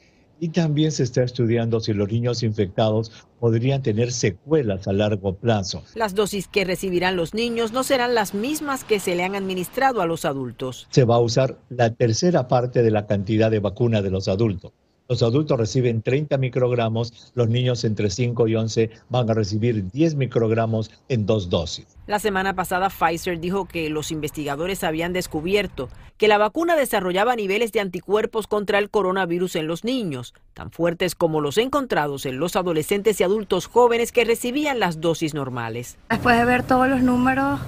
y 0.43 0.49
también 0.49 0.91
se 0.91 1.03
está 1.03 1.23
estudiando 1.23 1.79
si 1.79 1.93
los 1.93 2.11
niños 2.11 2.43
infectados 2.43 3.13
podrían 3.39 3.81
tener 3.81 4.11
secuelas 4.11 4.89
a 4.89 4.91
largo 4.91 5.35
plazo. 5.35 5.83
Las 5.95 6.15
dosis 6.15 6.49
que 6.49 6.65
recibirán 6.65 7.15
los 7.15 7.33
niños 7.33 7.71
no 7.71 7.85
serán 7.85 8.13
las 8.13 8.33
mismas 8.33 8.83
que 8.83 8.99
se 8.99 9.15
le 9.15 9.23
han 9.23 9.35
administrado 9.35 10.01
a 10.01 10.05
los 10.05 10.25
adultos. 10.25 10.85
Se 10.89 11.05
va 11.05 11.15
a 11.15 11.19
usar 11.19 11.59
la 11.69 11.91
tercera 11.91 12.49
parte 12.49 12.83
de 12.83 12.91
la 12.91 13.07
cantidad 13.07 13.49
de 13.49 13.59
vacuna 13.59 14.01
de 14.01 14.11
los 14.11 14.27
adultos. 14.27 14.73
Los 15.13 15.21
adultos 15.21 15.59
reciben 15.59 16.01
30 16.01 16.39
microgramos, 16.39 17.31
los 17.35 17.47
niños 17.47 17.83
entre 17.83 18.09
5 18.09 18.47
y 18.47 18.55
11 18.55 18.89
van 19.09 19.29
a 19.29 19.35
recibir 19.35 19.91
10 19.91 20.15
microgramos 20.15 20.89
en 21.07 21.27
dos 21.27 21.51
dosis. 21.51 21.85
La 22.07 22.17
semana 22.17 22.55
pasada 22.55 22.89
Pfizer 22.89 23.39
dijo 23.39 23.67
que 23.67 23.91
los 23.91 24.09
investigadores 24.09 24.83
habían 24.83 25.13
descubierto 25.13 25.87
que 26.17 26.27
la 26.27 26.39
vacuna 26.39 26.75
desarrollaba 26.75 27.35
niveles 27.35 27.71
de 27.71 27.79
anticuerpos 27.79 28.47
contra 28.47 28.79
el 28.79 28.89
coronavirus 28.89 29.57
en 29.57 29.67
los 29.67 29.83
niños, 29.83 30.33
tan 30.55 30.71
fuertes 30.71 31.13
como 31.13 31.41
los 31.41 31.59
encontrados 31.59 32.25
en 32.25 32.39
los 32.39 32.55
adolescentes 32.55 33.19
y 33.19 33.23
adultos 33.23 33.67
jóvenes 33.67 34.11
que 34.11 34.25
recibían 34.25 34.79
las 34.79 34.99
dosis 34.99 35.35
normales. 35.35 35.97
Después 36.09 36.37
de 36.37 36.45
ver 36.45 36.63
todos 36.63 36.87
los 36.87 37.03
números 37.03 37.59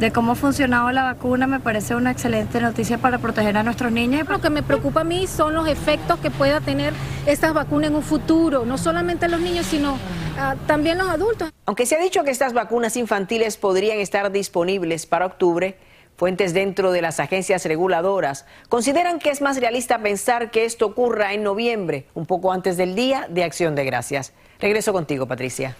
de 0.00 0.10
cómo 0.10 0.34
funcionaba 0.34 0.92
la 0.92 1.04
vacuna 1.04 1.46
me 1.46 1.60
parece 1.60 1.94
una 1.94 2.10
excelente 2.10 2.60
noticia 2.60 2.98
para 2.98 3.18
proteger 3.18 3.56
a 3.56 3.62
nuestros 3.62 3.92
niños. 3.92 4.28
Lo 4.28 4.40
que 4.40 4.50
me 4.50 4.62
preocupa 4.62 5.02
a 5.02 5.04
mí 5.04 5.26
son 5.26 5.54
los 5.54 5.68
efectos 5.68 6.18
que 6.18 6.30
pueda 6.30 6.60
tener 6.60 6.92
estas 7.26 7.54
vacunas 7.54 7.90
en 7.90 7.96
un 7.96 8.02
futuro, 8.02 8.64
no 8.64 8.78
solamente 8.78 9.28
los 9.28 9.40
niños, 9.40 9.66
sino 9.66 9.94
uh, 9.94 10.56
también 10.66 10.98
los 10.98 11.08
adultos. 11.08 11.50
Aunque 11.66 11.86
se 11.86 11.96
ha 11.96 12.00
dicho 12.00 12.24
que 12.24 12.30
estas 12.30 12.52
vacunas 12.52 12.96
infantiles 12.96 13.56
podrían 13.56 13.98
estar 13.98 14.32
disponibles 14.32 15.06
para 15.06 15.26
octubre, 15.26 15.76
Fuentes 16.16 16.52
dentro 16.52 16.92
de 16.92 17.02
las 17.02 17.18
agencias 17.20 17.64
reguladoras 17.64 18.44
consideran 18.68 19.18
que 19.18 19.30
es 19.30 19.40
más 19.40 19.58
realista 19.58 19.98
pensar 19.98 20.50
que 20.50 20.64
esto 20.64 20.86
ocurra 20.86 21.32
en 21.32 21.42
noviembre, 21.42 22.06
un 22.14 22.26
poco 22.26 22.52
antes 22.52 22.76
del 22.76 22.94
Día 22.94 23.26
de 23.28 23.42
Acción 23.42 23.74
de 23.74 23.84
Gracias. 23.84 24.32
Regreso 24.60 24.92
contigo, 24.92 25.26
Patricia. 25.26 25.74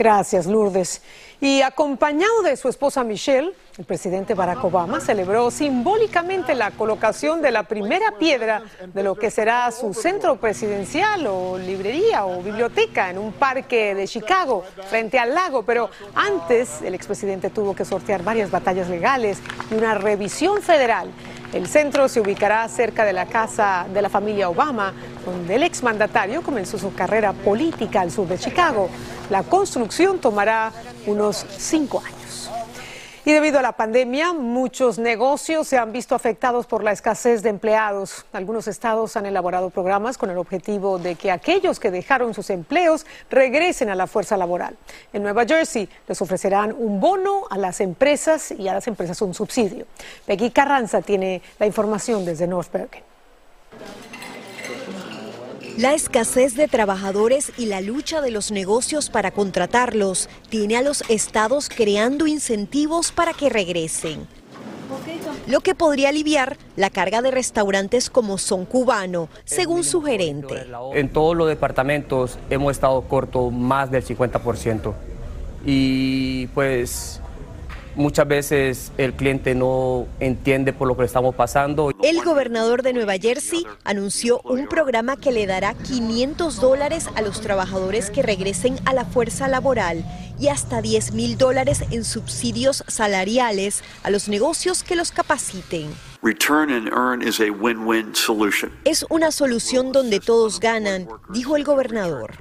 Gracias, 0.00 0.46
Lourdes. 0.46 1.02
Y 1.42 1.60
acompañado 1.60 2.40
de 2.42 2.56
su 2.56 2.70
esposa 2.70 3.04
Michelle, 3.04 3.52
el 3.76 3.84
presidente 3.84 4.32
Barack 4.32 4.64
Obama 4.64 4.98
celebró 4.98 5.50
simbólicamente 5.50 6.54
la 6.54 6.70
colocación 6.70 7.42
de 7.42 7.50
la 7.50 7.64
primera 7.64 8.12
piedra 8.18 8.62
de 8.94 9.02
lo 9.02 9.14
que 9.14 9.30
será 9.30 9.70
su 9.70 9.92
centro 9.92 10.36
presidencial 10.36 11.26
o 11.26 11.58
librería 11.58 12.24
o 12.24 12.42
biblioteca 12.42 13.10
en 13.10 13.18
un 13.18 13.34
parque 13.34 13.94
de 13.94 14.08
Chicago 14.08 14.64
frente 14.88 15.18
al 15.18 15.34
lago. 15.34 15.64
Pero 15.64 15.90
antes 16.14 16.80
el 16.80 16.94
expresidente 16.94 17.50
tuvo 17.50 17.76
que 17.76 17.84
sortear 17.84 18.22
varias 18.22 18.50
batallas 18.50 18.88
legales 18.88 19.38
y 19.70 19.74
una 19.74 19.92
revisión 19.92 20.62
federal. 20.62 21.10
El 21.52 21.66
centro 21.66 22.08
se 22.08 22.20
ubicará 22.20 22.68
cerca 22.68 23.04
de 23.04 23.12
la 23.12 23.26
casa 23.26 23.84
de 23.92 24.00
la 24.00 24.08
familia 24.08 24.48
Obama, 24.48 24.92
donde 25.26 25.56
el 25.56 25.64
exmandatario 25.64 26.42
comenzó 26.42 26.78
su 26.78 26.94
carrera 26.94 27.32
política 27.32 28.02
al 28.02 28.12
sur 28.12 28.28
de 28.28 28.38
Chicago. 28.38 28.88
La 29.30 29.42
construcción 29.42 30.20
tomará 30.20 30.70
unos 31.06 31.44
cinco 31.58 32.02
años. 32.04 32.19
Y 33.22 33.32
debido 33.32 33.58
a 33.58 33.62
la 33.62 33.72
pandemia, 33.72 34.32
muchos 34.32 34.98
negocios 34.98 35.68
se 35.68 35.76
han 35.76 35.92
visto 35.92 36.14
afectados 36.14 36.66
por 36.66 36.82
la 36.82 36.92
escasez 36.92 37.42
de 37.42 37.50
empleados. 37.50 38.24
Algunos 38.32 38.66
estados 38.66 39.14
han 39.14 39.26
elaborado 39.26 39.68
programas 39.68 40.16
con 40.16 40.30
el 40.30 40.38
objetivo 40.38 40.98
de 40.98 41.16
que 41.16 41.30
aquellos 41.30 41.78
que 41.78 41.90
dejaron 41.90 42.32
sus 42.32 42.48
empleos 42.48 43.04
regresen 43.28 43.90
a 43.90 43.94
la 43.94 44.06
fuerza 44.06 44.38
laboral. 44.38 44.74
En 45.12 45.22
Nueva 45.22 45.44
Jersey 45.44 45.86
les 46.08 46.22
ofrecerán 46.22 46.72
un 46.72 46.98
bono 46.98 47.42
a 47.50 47.58
las 47.58 47.82
empresas 47.82 48.52
y 48.52 48.68
a 48.68 48.74
las 48.74 48.86
empresas 48.86 49.20
un 49.20 49.34
subsidio. 49.34 49.84
Peggy 50.24 50.50
Carranza 50.50 51.02
tiene 51.02 51.42
la 51.58 51.66
información 51.66 52.24
desde 52.24 52.46
North 52.46 52.72
Bergen. 52.72 53.02
La 55.80 55.94
escasez 55.94 56.56
de 56.56 56.68
trabajadores 56.68 57.52
y 57.56 57.64
la 57.64 57.80
lucha 57.80 58.20
de 58.20 58.30
los 58.30 58.50
negocios 58.50 59.08
para 59.08 59.30
contratarlos 59.30 60.28
tiene 60.50 60.76
a 60.76 60.82
los 60.82 61.02
estados 61.08 61.70
creando 61.74 62.26
incentivos 62.26 63.12
para 63.12 63.32
que 63.32 63.48
regresen. 63.48 64.26
Lo 65.46 65.60
que 65.60 65.74
podría 65.74 66.10
aliviar 66.10 66.58
la 66.76 66.90
carga 66.90 67.22
de 67.22 67.30
restaurantes 67.30 68.10
como 68.10 68.36
Son 68.36 68.66
Cubano, 68.66 69.30
según 69.46 69.82
su 69.82 70.02
gerente. 70.02 70.66
En 70.92 71.08
todos 71.08 71.34
los 71.34 71.48
departamentos 71.48 72.38
hemos 72.50 72.72
estado 72.72 73.00
corto 73.08 73.50
más 73.50 73.90
del 73.90 74.04
50%. 74.04 74.92
Y 75.64 76.48
pues 76.48 77.19
Muchas 77.96 78.28
veces 78.28 78.92
el 78.98 79.14
cliente 79.14 79.54
no 79.54 80.06
entiende 80.20 80.72
por 80.72 80.86
lo 80.86 80.96
que 80.96 81.04
estamos 81.04 81.34
pasando. 81.34 81.90
El 82.02 82.22
gobernador 82.22 82.82
de 82.82 82.92
Nueva 82.92 83.14
Jersey 83.18 83.66
anunció 83.84 84.40
un 84.42 84.68
programa 84.68 85.16
que 85.16 85.32
le 85.32 85.46
dará 85.46 85.74
500 85.74 86.60
dólares 86.60 87.08
a 87.14 87.22
los 87.22 87.40
trabajadores 87.40 88.10
que 88.10 88.22
regresen 88.22 88.78
a 88.84 88.94
la 88.94 89.04
fuerza 89.04 89.48
laboral 89.48 90.04
y 90.38 90.48
hasta 90.48 90.80
10 90.80 91.12
mil 91.12 91.36
dólares 91.36 91.84
en 91.90 92.04
subsidios 92.04 92.84
salariales 92.86 93.82
a 94.02 94.10
los 94.10 94.28
negocios 94.28 94.82
que 94.82 94.96
los 94.96 95.12
capaciten. 95.12 95.90
Es 98.84 99.06
una 99.08 99.32
solución 99.32 99.92
donde 99.92 100.20
todos 100.20 100.60
ganan, 100.60 101.08
dijo 101.30 101.56
el 101.56 101.64
gobernador. 101.64 102.34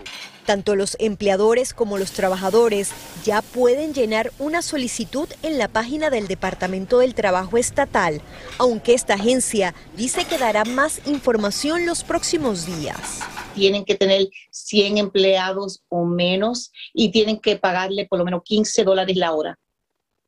Tanto 0.50 0.76
los 0.76 0.98
empleadores 1.00 1.76
como 1.76 2.00
los 2.00 2.12
trabajadores 2.12 2.90
ya 3.24 3.44
pueden 3.44 3.94
llenar 3.94 4.32
una 4.40 4.64
solicitud 4.64 5.30
en 5.44 5.60
la 5.60 5.68
página 5.68 6.10
del 6.10 6.28
Departamento 6.28 6.98
del 6.98 7.14
Trabajo 7.14 7.56
Estatal, 7.60 8.20
aunque 8.58 8.96
esta 8.96 9.14
agencia 9.14 9.76
dice 9.96 10.26
que 10.26 10.40
dará 10.40 10.66
más 10.66 11.06
información 11.06 11.86
los 11.86 12.04
próximos 12.04 12.66
días. 12.66 13.20
Tienen 13.54 13.86
que 13.86 13.94
tener 13.94 14.28
100 14.50 14.98
empleados 14.98 15.84
o 15.88 16.04
menos 16.04 16.72
y 16.96 17.12
tienen 17.12 17.38
que 17.38 17.56
pagarle 17.56 18.08
por 18.08 18.18
lo 18.18 18.26
menos 18.26 18.42
15 18.44 18.84
dólares 18.84 19.18
la 19.18 19.34
hora. 19.34 19.60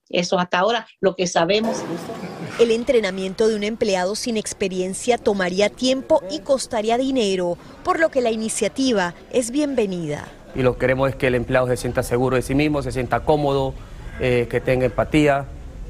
Eso 0.08 0.38
hasta 0.38 0.60
ahora 0.60 0.88
lo 1.00 1.16
que 1.16 1.26
sabemos. 1.26 1.78
El 2.62 2.70
entrenamiento 2.70 3.48
de 3.48 3.56
un 3.56 3.64
empleado 3.64 4.14
sin 4.16 4.38
experiencia 4.38 5.18
tomaría 5.18 5.72
tiempo 5.72 6.22
y 6.30 6.42
costaría 6.42 6.96
dinero, 7.00 7.58
por 7.84 8.00
lo 8.00 8.10
que 8.10 8.22
la 8.22 8.30
iniciativa 8.30 9.16
es 9.32 9.50
bienvenida. 9.50 10.28
Y 10.54 10.62
lo 10.62 10.74
que 10.74 10.82
queremos 10.82 11.10
es 11.10 11.16
que 11.16 11.26
el 11.26 11.34
empleado 11.34 11.66
se 11.66 11.76
sienta 11.76 12.04
seguro 12.04 12.36
de 12.36 12.44
sí 12.44 12.54
mismo, 12.54 12.84
se 12.84 12.92
sienta 12.92 13.22
cómodo, 13.22 13.74
eh, 14.20 14.46
que 14.48 14.62
tenga 14.62 14.86
empatía. 14.86 15.46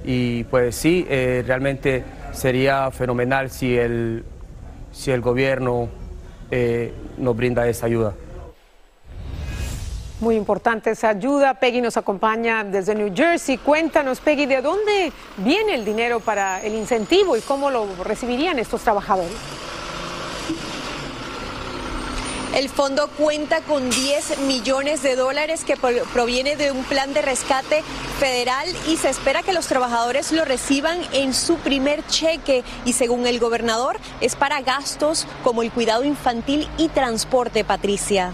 Y 0.05 0.45
pues 0.45 0.73
sí, 0.77 1.05
eh, 1.09 1.43
realmente 1.45 2.05
sería 2.31 2.89
fenomenal 2.91 3.49
si 3.49 3.77
el, 3.77 4.23
si 4.93 5.11
el 5.11 5.19
gobierno 5.19 5.89
eh, 6.51 6.93
nos 7.17 7.35
brinda 7.35 7.67
esa 7.67 7.87
ayuda. 7.87 8.13
Muy 10.21 10.35
importante 10.35 10.91
esa 10.91 11.09
ayuda. 11.09 11.55
Peggy 11.55 11.81
nos 11.81 11.97
acompaña 11.97 12.63
desde 12.63 12.93
New 12.93 13.11
Jersey. 13.13 13.57
Cuéntanos, 13.57 14.19
Peggy, 14.19 14.45
¿de 14.45 14.61
dónde 14.61 15.11
viene 15.37 15.73
el 15.73 15.83
dinero 15.83 16.19
para 16.19 16.61
el 16.61 16.75
incentivo 16.75 17.35
y 17.35 17.41
cómo 17.41 17.71
lo 17.71 17.87
recibirían 18.03 18.59
estos 18.59 18.81
trabajadores? 18.81 19.33
El 22.53 22.69
fondo 22.69 23.07
cuenta 23.17 23.61
con 23.61 23.89
10 23.89 24.39
millones 24.41 25.01
de 25.01 25.15
dólares 25.15 25.63
que 25.63 25.75
proviene 25.75 26.55
de 26.55 26.71
un 26.71 26.83
plan 26.83 27.15
de 27.15 27.23
rescate 27.23 27.81
federal 28.19 28.67
y 28.87 28.97
se 28.97 29.09
espera 29.09 29.41
que 29.41 29.53
los 29.53 29.65
trabajadores 29.65 30.31
lo 30.31 30.45
reciban 30.45 30.99
en 31.13 31.33
su 31.33 31.55
primer 31.55 32.05
cheque 32.05 32.63
y 32.85 32.93
según 32.93 33.25
el 33.25 33.39
gobernador 33.39 33.97
es 34.19 34.35
para 34.35 34.61
gastos 34.61 35.25
como 35.43 35.63
el 35.63 35.71
cuidado 35.71 36.03
infantil 36.03 36.69
y 36.77 36.89
transporte, 36.89 37.63
Patricia. 37.63 38.33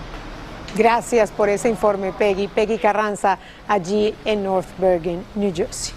Gracias 0.76 1.32
por 1.32 1.50
ese 1.50 1.70
informe, 1.70 2.14
Peggy. 2.14 2.48
Peggy 2.48 2.78
Carranza, 2.78 3.40
allí 3.68 4.14
en 4.26 4.44
North 4.44 4.68
Bergen, 4.78 5.26
New 5.36 5.52
Jersey. 5.56 5.94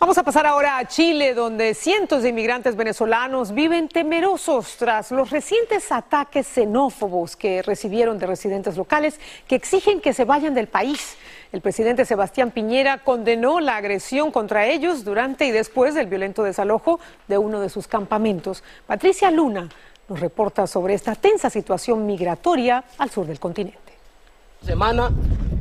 Vamos 0.00 0.16
a 0.16 0.22
pasar 0.22 0.46
ahora 0.46 0.78
a 0.78 0.88
Chile, 0.88 1.34
donde 1.34 1.74
cientos 1.74 2.22
de 2.22 2.30
inmigrantes 2.30 2.74
venezolanos 2.74 3.52
viven 3.52 3.86
temerosos 3.86 4.76
tras 4.78 5.10
los 5.10 5.28
recientes 5.28 5.92
ataques 5.92 6.46
xenófobos 6.46 7.36
que 7.36 7.60
recibieron 7.60 8.18
de 8.18 8.26
residentes 8.26 8.78
locales 8.78 9.20
que 9.46 9.56
exigen 9.56 10.00
que 10.00 10.14
se 10.14 10.24
vayan 10.24 10.54
del 10.54 10.68
país. 10.68 11.18
El 11.52 11.60
presidente 11.60 12.06
Sebastián 12.06 12.50
Piñera 12.50 13.04
condenó 13.04 13.60
la 13.60 13.76
agresión 13.76 14.30
contra 14.30 14.66
ellos 14.66 15.04
durante 15.04 15.44
y 15.44 15.50
después 15.50 15.94
del 15.94 16.06
violento 16.06 16.44
desalojo 16.44 16.98
de 17.28 17.36
uno 17.36 17.60
de 17.60 17.68
sus 17.68 17.86
campamentos. 17.86 18.64
Patricia 18.86 19.30
Luna 19.30 19.68
nos 20.10 20.20
reporta 20.20 20.66
sobre 20.66 20.94
esta 20.94 21.14
tensa 21.14 21.48
situación 21.48 22.04
migratoria 22.04 22.84
al 22.98 23.10
sur 23.10 23.26
del 23.26 23.38
continente. 23.38 23.78
Semana 24.60 25.10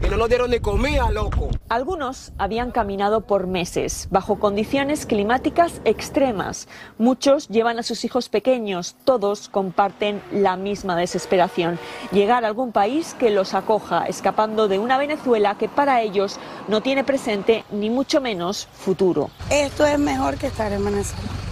y 0.02 0.10
no 0.10 0.18
nos 0.18 0.28
dieron 0.30 0.50
ni 0.50 0.60
comida, 0.60 1.10
loco. 1.12 1.50
Algunos 1.70 2.32
habían 2.38 2.72
caminado 2.72 3.22
por 3.22 3.48
meses 3.48 4.08
bajo 4.12 4.40
condiciones 4.40 5.06
climáticas 5.06 5.82
extremas. 5.86 6.68
Muchos 6.98 7.48
llevan 7.48 7.80
a 7.80 7.84
sus 7.84 8.04
hijos 8.04 8.28
pequeños. 8.28 8.96
Todos 9.04 9.50
comparten 9.50 10.22
la 10.32 10.58
misma 10.58 10.96
desesperación. 10.96 11.80
Llegar 12.12 12.44
a 12.44 12.48
algún 12.48 12.72
país 12.72 13.14
que 13.20 13.30
los 13.30 13.54
acoja, 13.54 14.06
escapando 14.06 14.68
de 14.68 14.80
una 14.80 14.98
Venezuela 14.98 15.58
que 15.58 15.70
para 15.70 16.02
ellos 16.02 16.40
no 16.68 16.82
tiene 16.82 17.04
presente 17.04 17.66
ni 17.72 17.90
mucho 17.90 18.20
menos 18.20 18.68
futuro. 18.72 19.30
Esto 19.50 19.86
es 19.86 20.00
mejor 20.00 20.38
que 20.38 20.48
estar 20.48 20.72
en 20.72 20.84
Venezuela. 20.84 21.49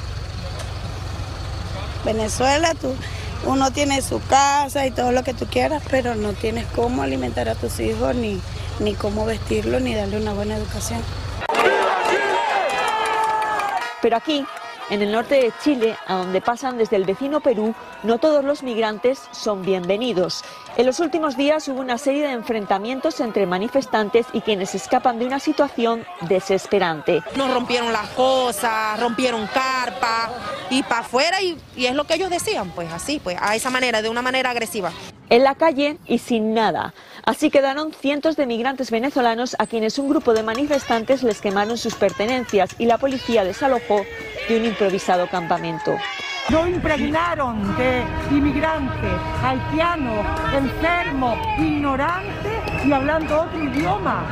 Venezuela, 2.06 2.74
tú 2.74 2.94
uno 3.46 3.72
tiene 3.72 4.01
su 4.01 4.20
casa 4.27 4.86
y 4.86 4.92
todo 4.92 5.12
lo 5.12 5.24
que 5.24 5.34
tú 5.34 5.46
quieras, 5.46 5.84
pero 5.89 6.16
no 6.16 6.34
tienes 6.34 6.66
cómo 6.75 7.04
alimentar 7.04 7.50
a 7.50 7.56
tus 7.56 7.80
hijos, 7.80 8.16
ni, 8.16 8.42
ni 8.80 8.94
cómo 8.94 9.25
vestirlos, 9.25 9.82
ni 9.82 9.96
darle 9.96 10.18
una 10.18 10.34
buena 10.34 10.58
educación. 10.58 11.01
Pero 14.01 14.18
aquí, 14.18 14.46
en 14.89 15.01
el 15.01 15.12
norte 15.12 15.36
de 15.36 15.53
Chile, 15.63 15.98
a 16.08 16.15
donde 16.15 16.41
pasan 16.41 16.77
desde 16.77 16.96
el 16.96 17.06
vecino 17.06 17.41
Perú, 17.41 17.75
no 18.03 18.17
todos 18.17 18.44
los 18.44 18.63
migrantes 18.63 19.22
son 19.32 19.63
bienvenidos. 19.63 20.44
En 20.77 20.86
los 20.86 21.00
últimos 21.00 21.36
días 21.36 21.67
hubo 21.67 21.82
una 21.82 21.98
serie 21.98 22.27
de 22.27 22.34
enfrentamientos 22.34 23.20
entre 23.20 23.46
manifestantes 23.46 24.25
y 24.34 24.41
quienes 24.41 24.75
escapan 24.75 25.20
de 25.20 25.25
una 25.25 25.39
situación 25.39 26.06
desesperante. 26.22 27.22
Nos 27.36 27.53
rompieron 27.53 27.91
las 27.91 28.10
cosas, 28.10 29.00
rompieron 29.00 29.48
carpa 29.48 30.29
y 30.70 30.84
para 30.84 31.01
afuera 31.01 31.41
y, 31.41 31.58
y 31.75 31.86
es 31.86 31.96
lo 31.96 32.06
que 32.06 32.15
ellos 32.15 32.29
decían, 32.29 32.72
pues 32.72 32.91
así, 32.94 33.20
pues 33.20 33.38
a 33.41 33.56
esa 33.56 33.70
manera, 33.70 34.01
de 34.01 34.10
una 34.10 34.22
manera 34.22 34.51
agresiva. 34.51 34.91
En 35.29 35.44
la 35.44 35.56
calle 35.56 35.98
y 36.08 36.20
sin 36.20 36.53
nada. 36.53 36.94
Así 37.28 37.50
quedaron 37.50 37.92
cientos 37.92 38.38
de 38.38 38.46
migrantes 38.46 38.90
venezolanos 38.90 39.58
a 39.60 39.68
quienes 39.68 40.00
un 40.00 40.08
grupo 40.08 40.34
de 40.34 40.44
manifestantes 40.44 41.24
les 41.24 41.42
quemaron 41.42 41.78
sus 41.78 41.94
pertenencias 41.96 42.74
y 42.80 42.86
la 42.86 42.98
policía 42.98 43.44
desalojó 43.44 44.06
de 44.48 44.58
un 44.58 44.66
improvisado 44.66 45.28
campamento. 45.28 45.98
Nos 46.50 46.70
impregnaron 46.70 47.76
de 47.76 48.02
inmigrantes, 48.32 49.12
haitianos, 49.44 50.26
enfermos, 50.56 51.38
ignorantes 51.60 52.86
y 52.86 52.94
hablando 52.94 53.42
otro 53.42 53.62
idioma. 53.62 54.26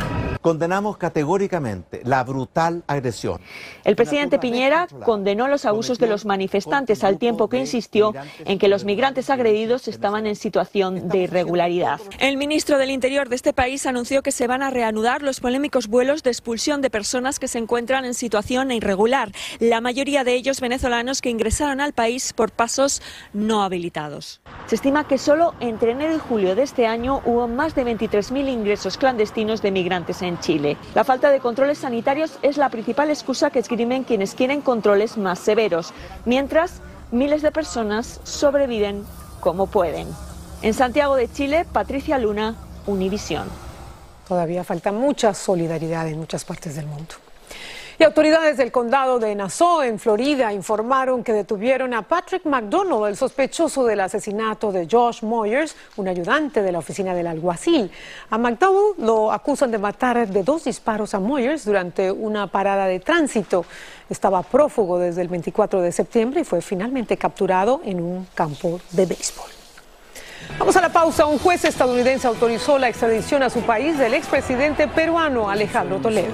Condenamos 0.46 0.98
categóricamente 0.98 2.02
la 2.04 2.24
brutal 2.24 2.84
agresión. 2.86 3.42
El 3.84 3.96
presidente 3.96 4.38
Piñera 4.38 4.88
condenó 5.04 5.48
los 5.48 5.66
abusos 5.66 5.98
de 5.98 6.06
los 6.06 6.24
manifestantes 6.24 7.04
al 7.04 7.18
tiempo 7.18 7.50
que 7.50 7.58
insistió 7.58 8.14
en 8.46 8.60
que 8.60 8.68
los 8.68 8.86
migrantes 8.86 9.32
agredidos 9.32 9.88
estaban 9.88 10.28
en 10.28 10.36
situación 10.36 11.08
de 11.08 11.24
irregularidad. 11.24 12.00
El 12.20 12.38
ministro 12.38 12.78
del 12.78 12.92
Interior 12.92 13.28
de 13.28 13.38
este 13.38 13.54
país 13.54 13.88
anunció 13.88 14.22
que 14.22 14.32
se 14.32 14.46
van 14.46 14.62
a 14.62 14.70
reanudar 14.70 15.24
los 15.24 15.40
polémicos 15.40 15.88
vuelos 15.88 16.22
de 16.22 16.30
expulsión 16.30 16.80
de 16.84 16.92
personas 16.92 17.40
que 17.40 17.48
se 17.48 17.58
encuentran 17.58 18.06
en 18.06 18.14
situación 18.14 18.72
irregular, 18.72 19.32
la 19.60 19.82
mayoría 19.82 20.24
de 20.24 20.36
ellos 20.36 20.62
venezolanos 20.62 21.22
que 21.22 21.32
ingresaron 21.32 21.82
al 21.82 21.94
país 21.94 22.34
por 22.34 22.52
pasos 22.52 23.02
no 23.34 23.64
habilitados. 23.64 24.42
Se 24.68 24.75
estima 24.75 25.08
que 25.08 25.18
solo 25.18 25.56
entre 25.60 25.94
enero 25.94 26.14
y 26.14 26.20
julio 26.20 26.54
de 26.54 26.62
este 26.62 26.86
año 26.86 27.24
hubo 27.25 27.48
más 27.48 27.74
de 27.74 27.84
23.000 27.84 28.48
ingresos 28.48 29.00
clandestinos 29.00 29.64
de 29.64 29.72
migrantes 29.72 30.22
en 30.22 30.35
Chile. 30.39 30.77
La 30.94 31.04
falta 31.04 31.32
de 31.32 31.39
controles 31.39 31.80
sanitarios 31.80 32.38
es 32.42 32.58
la 32.58 32.70
principal 32.70 33.10
excusa 33.10 33.50
que 33.50 33.60
escriben 33.60 34.04
quienes 34.04 34.36
quieren 34.36 34.62
controles 34.62 35.18
más 35.18 35.39
severos, 35.39 35.94
mientras 36.25 36.82
miles 37.12 37.42
de 37.42 37.51
personas 37.51 38.20
sobreviven 38.24 39.04
como 39.39 39.68
pueden. 39.68 40.08
En 40.62 40.74
Santiago 40.74 41.15
de 41.15 41.32
Chile, 41.32 41.65
Patricia 41.72 42.18
Luna, 42.18 42.56
Univisión. 42.88 43.48
Todavía 44.27 44.63
falta 44.63 44.92
mucha 44.92 45.34
solidaridad 45.34 46.08
en 46.08 46.18
muchas 46.18 46.46
partes 46.46 46.75
del 46.75 46.88
mundo. 46.88 47.15
Y 47.98 48.04
autoridades 48.04 48.58
del 48.58 48.74
condado 48.74 49.20
de 49.20 49.34
Nassau, 49.36 49.82
en 49.82 50.00
Florida, 50.00 50.52
informaron 50.52 51.24
que 51.24 51.32
detuvieron 51.32 51.94
a 51.94 52.02
Patrick 52.02 52.46
McDonald, 52.46 53.06
el 53.08 53.16
sospechoso 53.16 53.86
del 53.86 54.02
asesinato 54.02 54.74
de 54.74 54.86
Josh 54.90 55.24
Moyers, 55.24 55.78
un 55.96 56.10
ayudante 56.10 56.62
de 56.62 56.74
la 56.74 56.80
oficina 56.80 57.14
del 57.14 57.28
alguacil. 57.28 57.90
A 58.30 58.38
McDonald 58.38 59.00
lo 59.00 59.32
acusan 59.32 59.72
de 59.72 59.78
matar 59.78 60.28
de 60.28 60.44
dos 60.44 60.66
disparos 60.66 61.14
a 61.14 61.20
Moyers 61.20 61.64
durante 61.64 62.12
una 62.12 62.48
parada 62.48 62.86
de 62.86 63.00
tránsito. 63.00 63.66
Estaba 64.10 64.44
prófugo 64.44 65.00
desde 65.00 65.22
el 65.22 65.29
24 65.29 65.81
de 65.81 65.92
septiembre 65.94 66.42
y 66.42 66.44
fue 66.44 66.62
finalmente 66.62 67.16
capturado 67.16 67.79
en 67.86 68.01
un 68.01 68.27
campo 68.36 68.81
de 68.92 69.05
béisbol. 69.05 69.48
Vamos 70.60 70.75
a 70.75 70.81
la 70.81 70.90
pausa. 70.90 71.25
Un 71.25 71.40
juez 71.40 71.64
estadounidense 71.64 72.27
autorizó 72.27 72.77
la 72.77 72.90
extradición 72.90 73.42
a 73.42 73.50
su 73.50 73.62
país 73.62 73.98
del 73.98 74.14
expresidente 74.14 74.88
peruano 74.90 75.50
Alejandro 75.50 76.00
Toledo. 76.00 76.34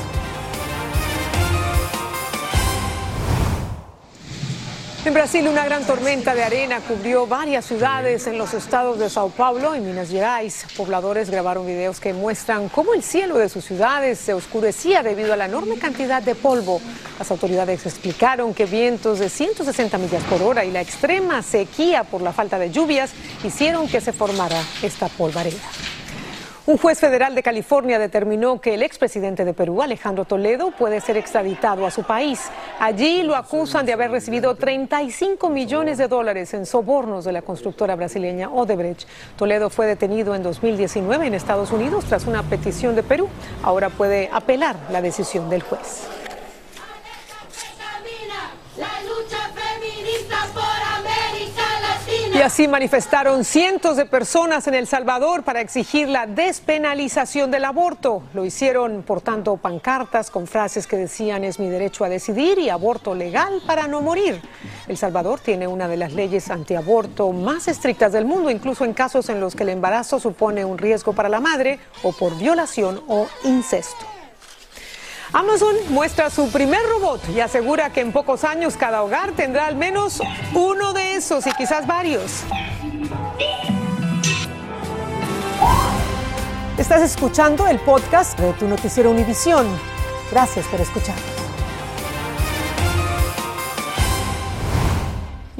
En 5.03 5.15
Brasil, 5.15 5.47
una 5.47 5.65
gran 5.65 5.83
tormenta 5.83 6.35
de 6.35 6.43
arena 6.43 6.79
cubrió 6.79 7.25
varias 7.25 7.65
ciudades 7.65 8.27
en 8.27 8.37
los 8.37 8.53
estados 8.53 8.99
de 8.99 9.09
Sao 9.09 9.29
Paulo 9.29 9.75
y 9.75 9.79
Minas 9.79 10.11
Gerais. 10.11 10.67
Pobladores 10.77 11.31
grabaron 11.31 11.65
videos 11.65 11.99
que 11.99 12.13
muestran 12.13 12.69
cómo 12.69 12.93
el 12.93 13.01
cielo 13.01 13.39
de 13.39 13.49
sus 13.49 13.65
ciudades 13.65 14.19
se 14.19 14.35
oscurecía 14.35 15.01
debido 15.01 15.33
a 15.33 15.37
la 15.37 15.45
enorme 15.45 15.79
cantidad 15.79 16.21
de 16.21 16.35
polvo. 16.35 16.79
Las 17.17 17.31
autoridades 17.31 17.83
explicaron 17.87 18.53
que 18.53 18.65
vientos 18.65 19.17
de 19.17 19.29
160 19.29 19.97
millas 19.97 20.23
por 20.25 20.43
hora 20.43 20.65
y 20.65 20.71
la 20.71 20.81
extrema 20.81 21.41
sequía 21.41 22.03
por 22.03 22.21
la 22.21 22.31
falta 22.31 22.59
de 22.59 22.69
lluvias 22.69 23.09
hicieron 23.43 23.87
que 23.87 24.01
se 24.01 24.13
formara 24.13 24.61
esta 24.83 25.07
polvareda. 25.07 25.57
Un 26.67 26.77
juez 26.77 26.99
federal 26.99 27.33
de 27.33 27.41
California 27.41 27.97
determinó 27.97 28.61
que 28.61 28.75
el 28.75 28.83
expresidente 28.83 29.45
de 29.45 29.55
Perú, 29.55 29.81
Alejandro 29.81 30.25
Toledo, 30.25 30.69
puede 30.69 31.01
ser 31.01 31.17
extraditado 31.17 31.87
a 31.87 31.91
su 31.91 32.03
país. 32.03 32.39
Allí 32.79 33.23
lo 33.23 33.35
acusan 33.35 33.83
de 33.87 33.93
haber 33.93 34.11
recibido 34.11 34.53
35 34.53 35.49
millones 35.49 35.97
de 35.97 36.07
dólares 36.07 36.53
en 36.53 36.67
sobornos 36.67 37.25
de 37.25 37.31
la 37.31 37.41
constructora 37.41 37.95
brasileña 37.95 38.51
Odebrecht. 38.51 39.07
Toledo 39.37 39.71
fue 39.71 39.87
detenido 39.87 40.35
en 40.35 40.43
2019 40.43 41.25
en 41.25 41.33
Estados 41.33 41.71
Unidos 41.71 42.05
tras 42.05 42.27
una 42.27 42.43
petición 42.43 42.95
de 42.95 43.01
Perú. 43.01 43.27
Ahora 43.63 43.89
puede 43.89 44.29
apelar 44.31 44.75
la 44.91 45.01
decisión 45.01 45.49
del 45.49 45.63
juez. 45.63 46.20
Y 52.41 52.43
así 52.43 52.67
manifestaron 52.67 53.45
cientos 53.45 53.97
de 53.97 54.07
personas 54.07 54.65
en 54.65 54.73
El 54.73 54.87
Salvador 54.87 55.43
para 55.43 55.61
exigir 55.61 56.09
la 56.09 56.25
despenalización 56.25 57.51
del 57.51 57.65
aborto. 57.65 58.23
Lo 58.33 58.45
hicieron 58.45 59.03
portando 59.03 59.57
pancartas 59.57 60.31
con 60.31 60.47
frases 60.47 60.87
que 60.87 60.97
decían 60.97 61.43
es 61.43 61.59
mi 61.59 61.69
derecho 61.69 62.03
a 62.03 62.09
decidir 62.09 62.57
y 62.57 62.69
aborto 62.69 63.13
legal 63.13 63.61
para 63.67 63.85
no 63.85 64.01
morir. 64.01 64.41
El 64.87 64.97
Salvador 64.97 65.39
tiene 65.39 65.67
una 65.67 65.87
de 65.87 65.97
las 65.97 66.13
leyes 66.13 66.49
antiaborto 66.49 67.31
más 67.31 67.67
estrictas 67.67 68.11
del 68.11 68.25
mundo, 68.25 68.49
incluso 68.49 68.85
en 68.85 68.93
casos 68.93 69.29
en 69.29 69.39
los 69.39 69.55
que 69.55 69.61
el 69.61 69.69
embarazo 69.69 70.19
supone 70.19 70.65
un 70.65 70.79
riesgo 70.79 71.13
para 71.13 71.29
la 71.29 71.41
madre 71.41 71.79
o 72.01 72.11
por 72.11 72.35
violación 72.39 73.03
o 73.07 73.27
incesto. 73.43 74.20
Amazon 75.33 75.75
muestra 75.89 76.29
su 76.29 76.51
primer 76.51 76.81
robot 76.89 77.29
y 77.29 77.39
asegura 77.39 77.91
que 77.91 78.01
en 78.01 78.11
pocos 78.11 78.43
años 78.43 78.75
cada 78.75 79.01
hogar 79.01 79.31
tendrá 79.31 79.65
al 79.67 79.77
menos 79.77 80.21
uno 80.53 80.91
de 80.91 81.15
esos 81.15 81.47
y 81.47 81.51
quizás 81.53 81.87
varios. 81.87 82.43
Estás 86.77 87.01
escuchando 87.01 87.67
el 87.67 87.79
podcast 87.79 88.37
de 88.39 88.51
tu 88.53 88.67
noticiero 88.67 89.09
Univisión. 89.09 89.67
Gracias 90.31 90.65
por 90.67 90.81
escuchar. 90.81 91.40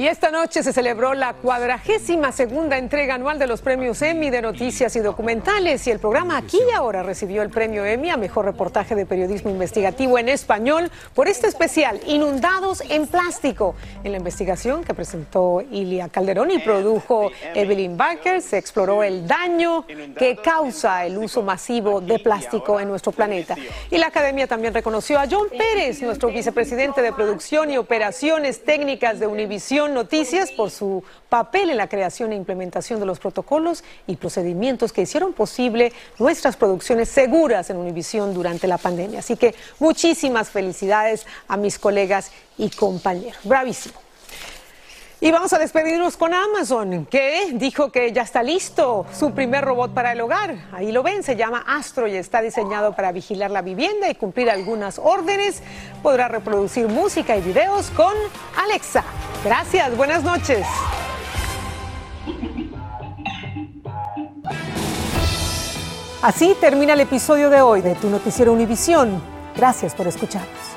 Y 0.02 0.08
esta 0.08 0.32
noche 0.32 0.64
se 0.64 0.74
celebró 0.74 1.14
la 1.14 1.34
cuadragésima 1.34 2.32
segunda 2.32 2.80
entrega 2.80 3.14
anual 3.14 3.38
de 3.38 3.46
los 3.46 3.62
premios 3.62 4.02
Emmy 4.02 4.32
de 4.32 4.42
noticias 4.42 4.96
y 4.96 5.00
documentales 5.00 5.86
y 5.86 5.92
el 5.92 6.00
programa 6.00 6.38
Aquí 6.38 6.58
y 6.58 6.74
Ahora 6.74 7.04
recibió 7.04 7.44
el 7.44 7.52
premio 7.52 7.86
Emmy 7.86 8.10
a 8.10 8.18
Mejor 8.18 8.46
Reportaje 8.46 8.96
de 8.96 9.06
Periodismo 9.06 9.52
Investigativo 9.52 10.18
en 10.18 10.28
Español 10.28 10.90
por 11.14 11.28
este 11.28 11.46
especial 11.46 12.02
Inundados 12.08 12.82
en 12.90 13.06
Plástico. 13.06 13.76
En 14.04 14.14
la 14.14 14.18
investigación 14.18 14.84
que 14.84 14.96
presentó 14.96 15.62
Ilia 15.70 16.10
Calderón 16.10 16.50
y 16.50 16.58
produjo 16.58 17.30
Evelyn 17.54 17.96
Barker 17.96 18.42
se 18.42 18.58
exploró 18.58 19.04
el 19.04 19.28
daño 19.28 19.86
que 20.18 20.36
causa 20.38 21.06
el 21.06 21.16
uso 21.20 21.44
masivo 21.44 22.02
de 22.02 22.18
plástico 22.18 22.80
en 22.80 22.88
nuestro 22.88 23.12
planeta. 23.12 23.56
Y 23.92 24.00
la 24.00 24.08
Academia 24.08 24.48
también 24.48 24.74
reconoció 24.74 25.20
a 25.20 25.28
John 25.30 25.50
Pérez, 25.56 26.02
nuestro 26.02 26.30
vicepresidente 26.30 27.04
de 27.04 27.14
Producción 27.14 27.70
y 27.70 27.78
Operaciones 27.78 28.66
Técnicas 28.66 29.20
de 29.20 29.28
Univisión 29.28 29.90
Noticias 29.93 30.51
por 30.51 30.71
su 30.71 31.04
papel 31.30 31.69
en 31.69 31.77
la 31.77 31.88
creación 31.88 32.32
e 32.32 32.36
implementación 32.36 32.99
de 32.99 33.06
los 33.06 33.19
protocolos 33.19 33.84
y 34.08 34.15
procedimientos 34.15 34.93
que 34.93 35.01
hicieron 35.01 35.34
posible 35.34 35.93
nuestras 36.19 36.58
producciones 36.58 37.10
seguras 37.10 37.69
en 37.69 37.77
Univisión 37.77 38.34
durante 38.34 38.67
la 38.67 38.77
pandemia. 38.77 39.19
Así 39.19 39.36
que 39.36 39.56
muchísimas 39.80 40.49
felicidades 40.49 41.25
a 41.47 41.58
mis 41.58 41.77
colegas 41.77 42.32
y 42.58 42.69
compañeros. 42.69 43.38
Bravísimo. 43.43 43.99
Y 45.23 45.30
vamos 45.30 45.54
a 45.54 45.60
despedirnos 45.60 46.17
con 46.17 46.34
Amazon, 46.34 47.06
que 47.06 47.51
dijo 47.54 47.91
que 47.91 48.12
ya 48.12 48.23
está 48.23 48.41
listo 48.41 49.06
su 49.13 49.32
primer 49.36 49.63
robot 49.63 49.93
para 49.93 50.13
el 50.13 50.21
hogar. 50.21 50.56
Ahí 50.71 50.91
lo 50.91 51.04
ven, 51.04 51.21
se 51.21 51.36
llama 51.36 51.63
Astro 51.67 52.08
y 52.08 52.15
está 52.15 52.41
diseñado 52.41 52.95
para 52.95 53.12
vigilar 53.12 53.51
la 53.51 53.62
vivienda 53.62 54.10
y 54.10 54.15
cumplir 54.15 54.49
algunas 54.49 54.97
órdenes. 54.97 55.62
Podrá 56.01 56.27
reproducir 56.27 56.88
música 56.88 57.38
y 57.38 57.41
videos 57.41 57.91
con 57.91 58.15
Alexa. 58.58 59.04
Gracias, 59.43 59.97
buenas 59.97 60.23
noches. 60.23 60.67
Así 66.21 66.56
termina 66.62 66.93
el 66.93 66.99
episodio 66.99 67.49
de 67.49 67.62
hoy 67.62 67.82
de 67.82 67.95
Tu 67.95 68.08
Noticiero 68.08 68.54
Univisión. 68.54 69.19
Gracias 69.56 69.95
por 69.95 70.06
escucharnos. 70.06 70.71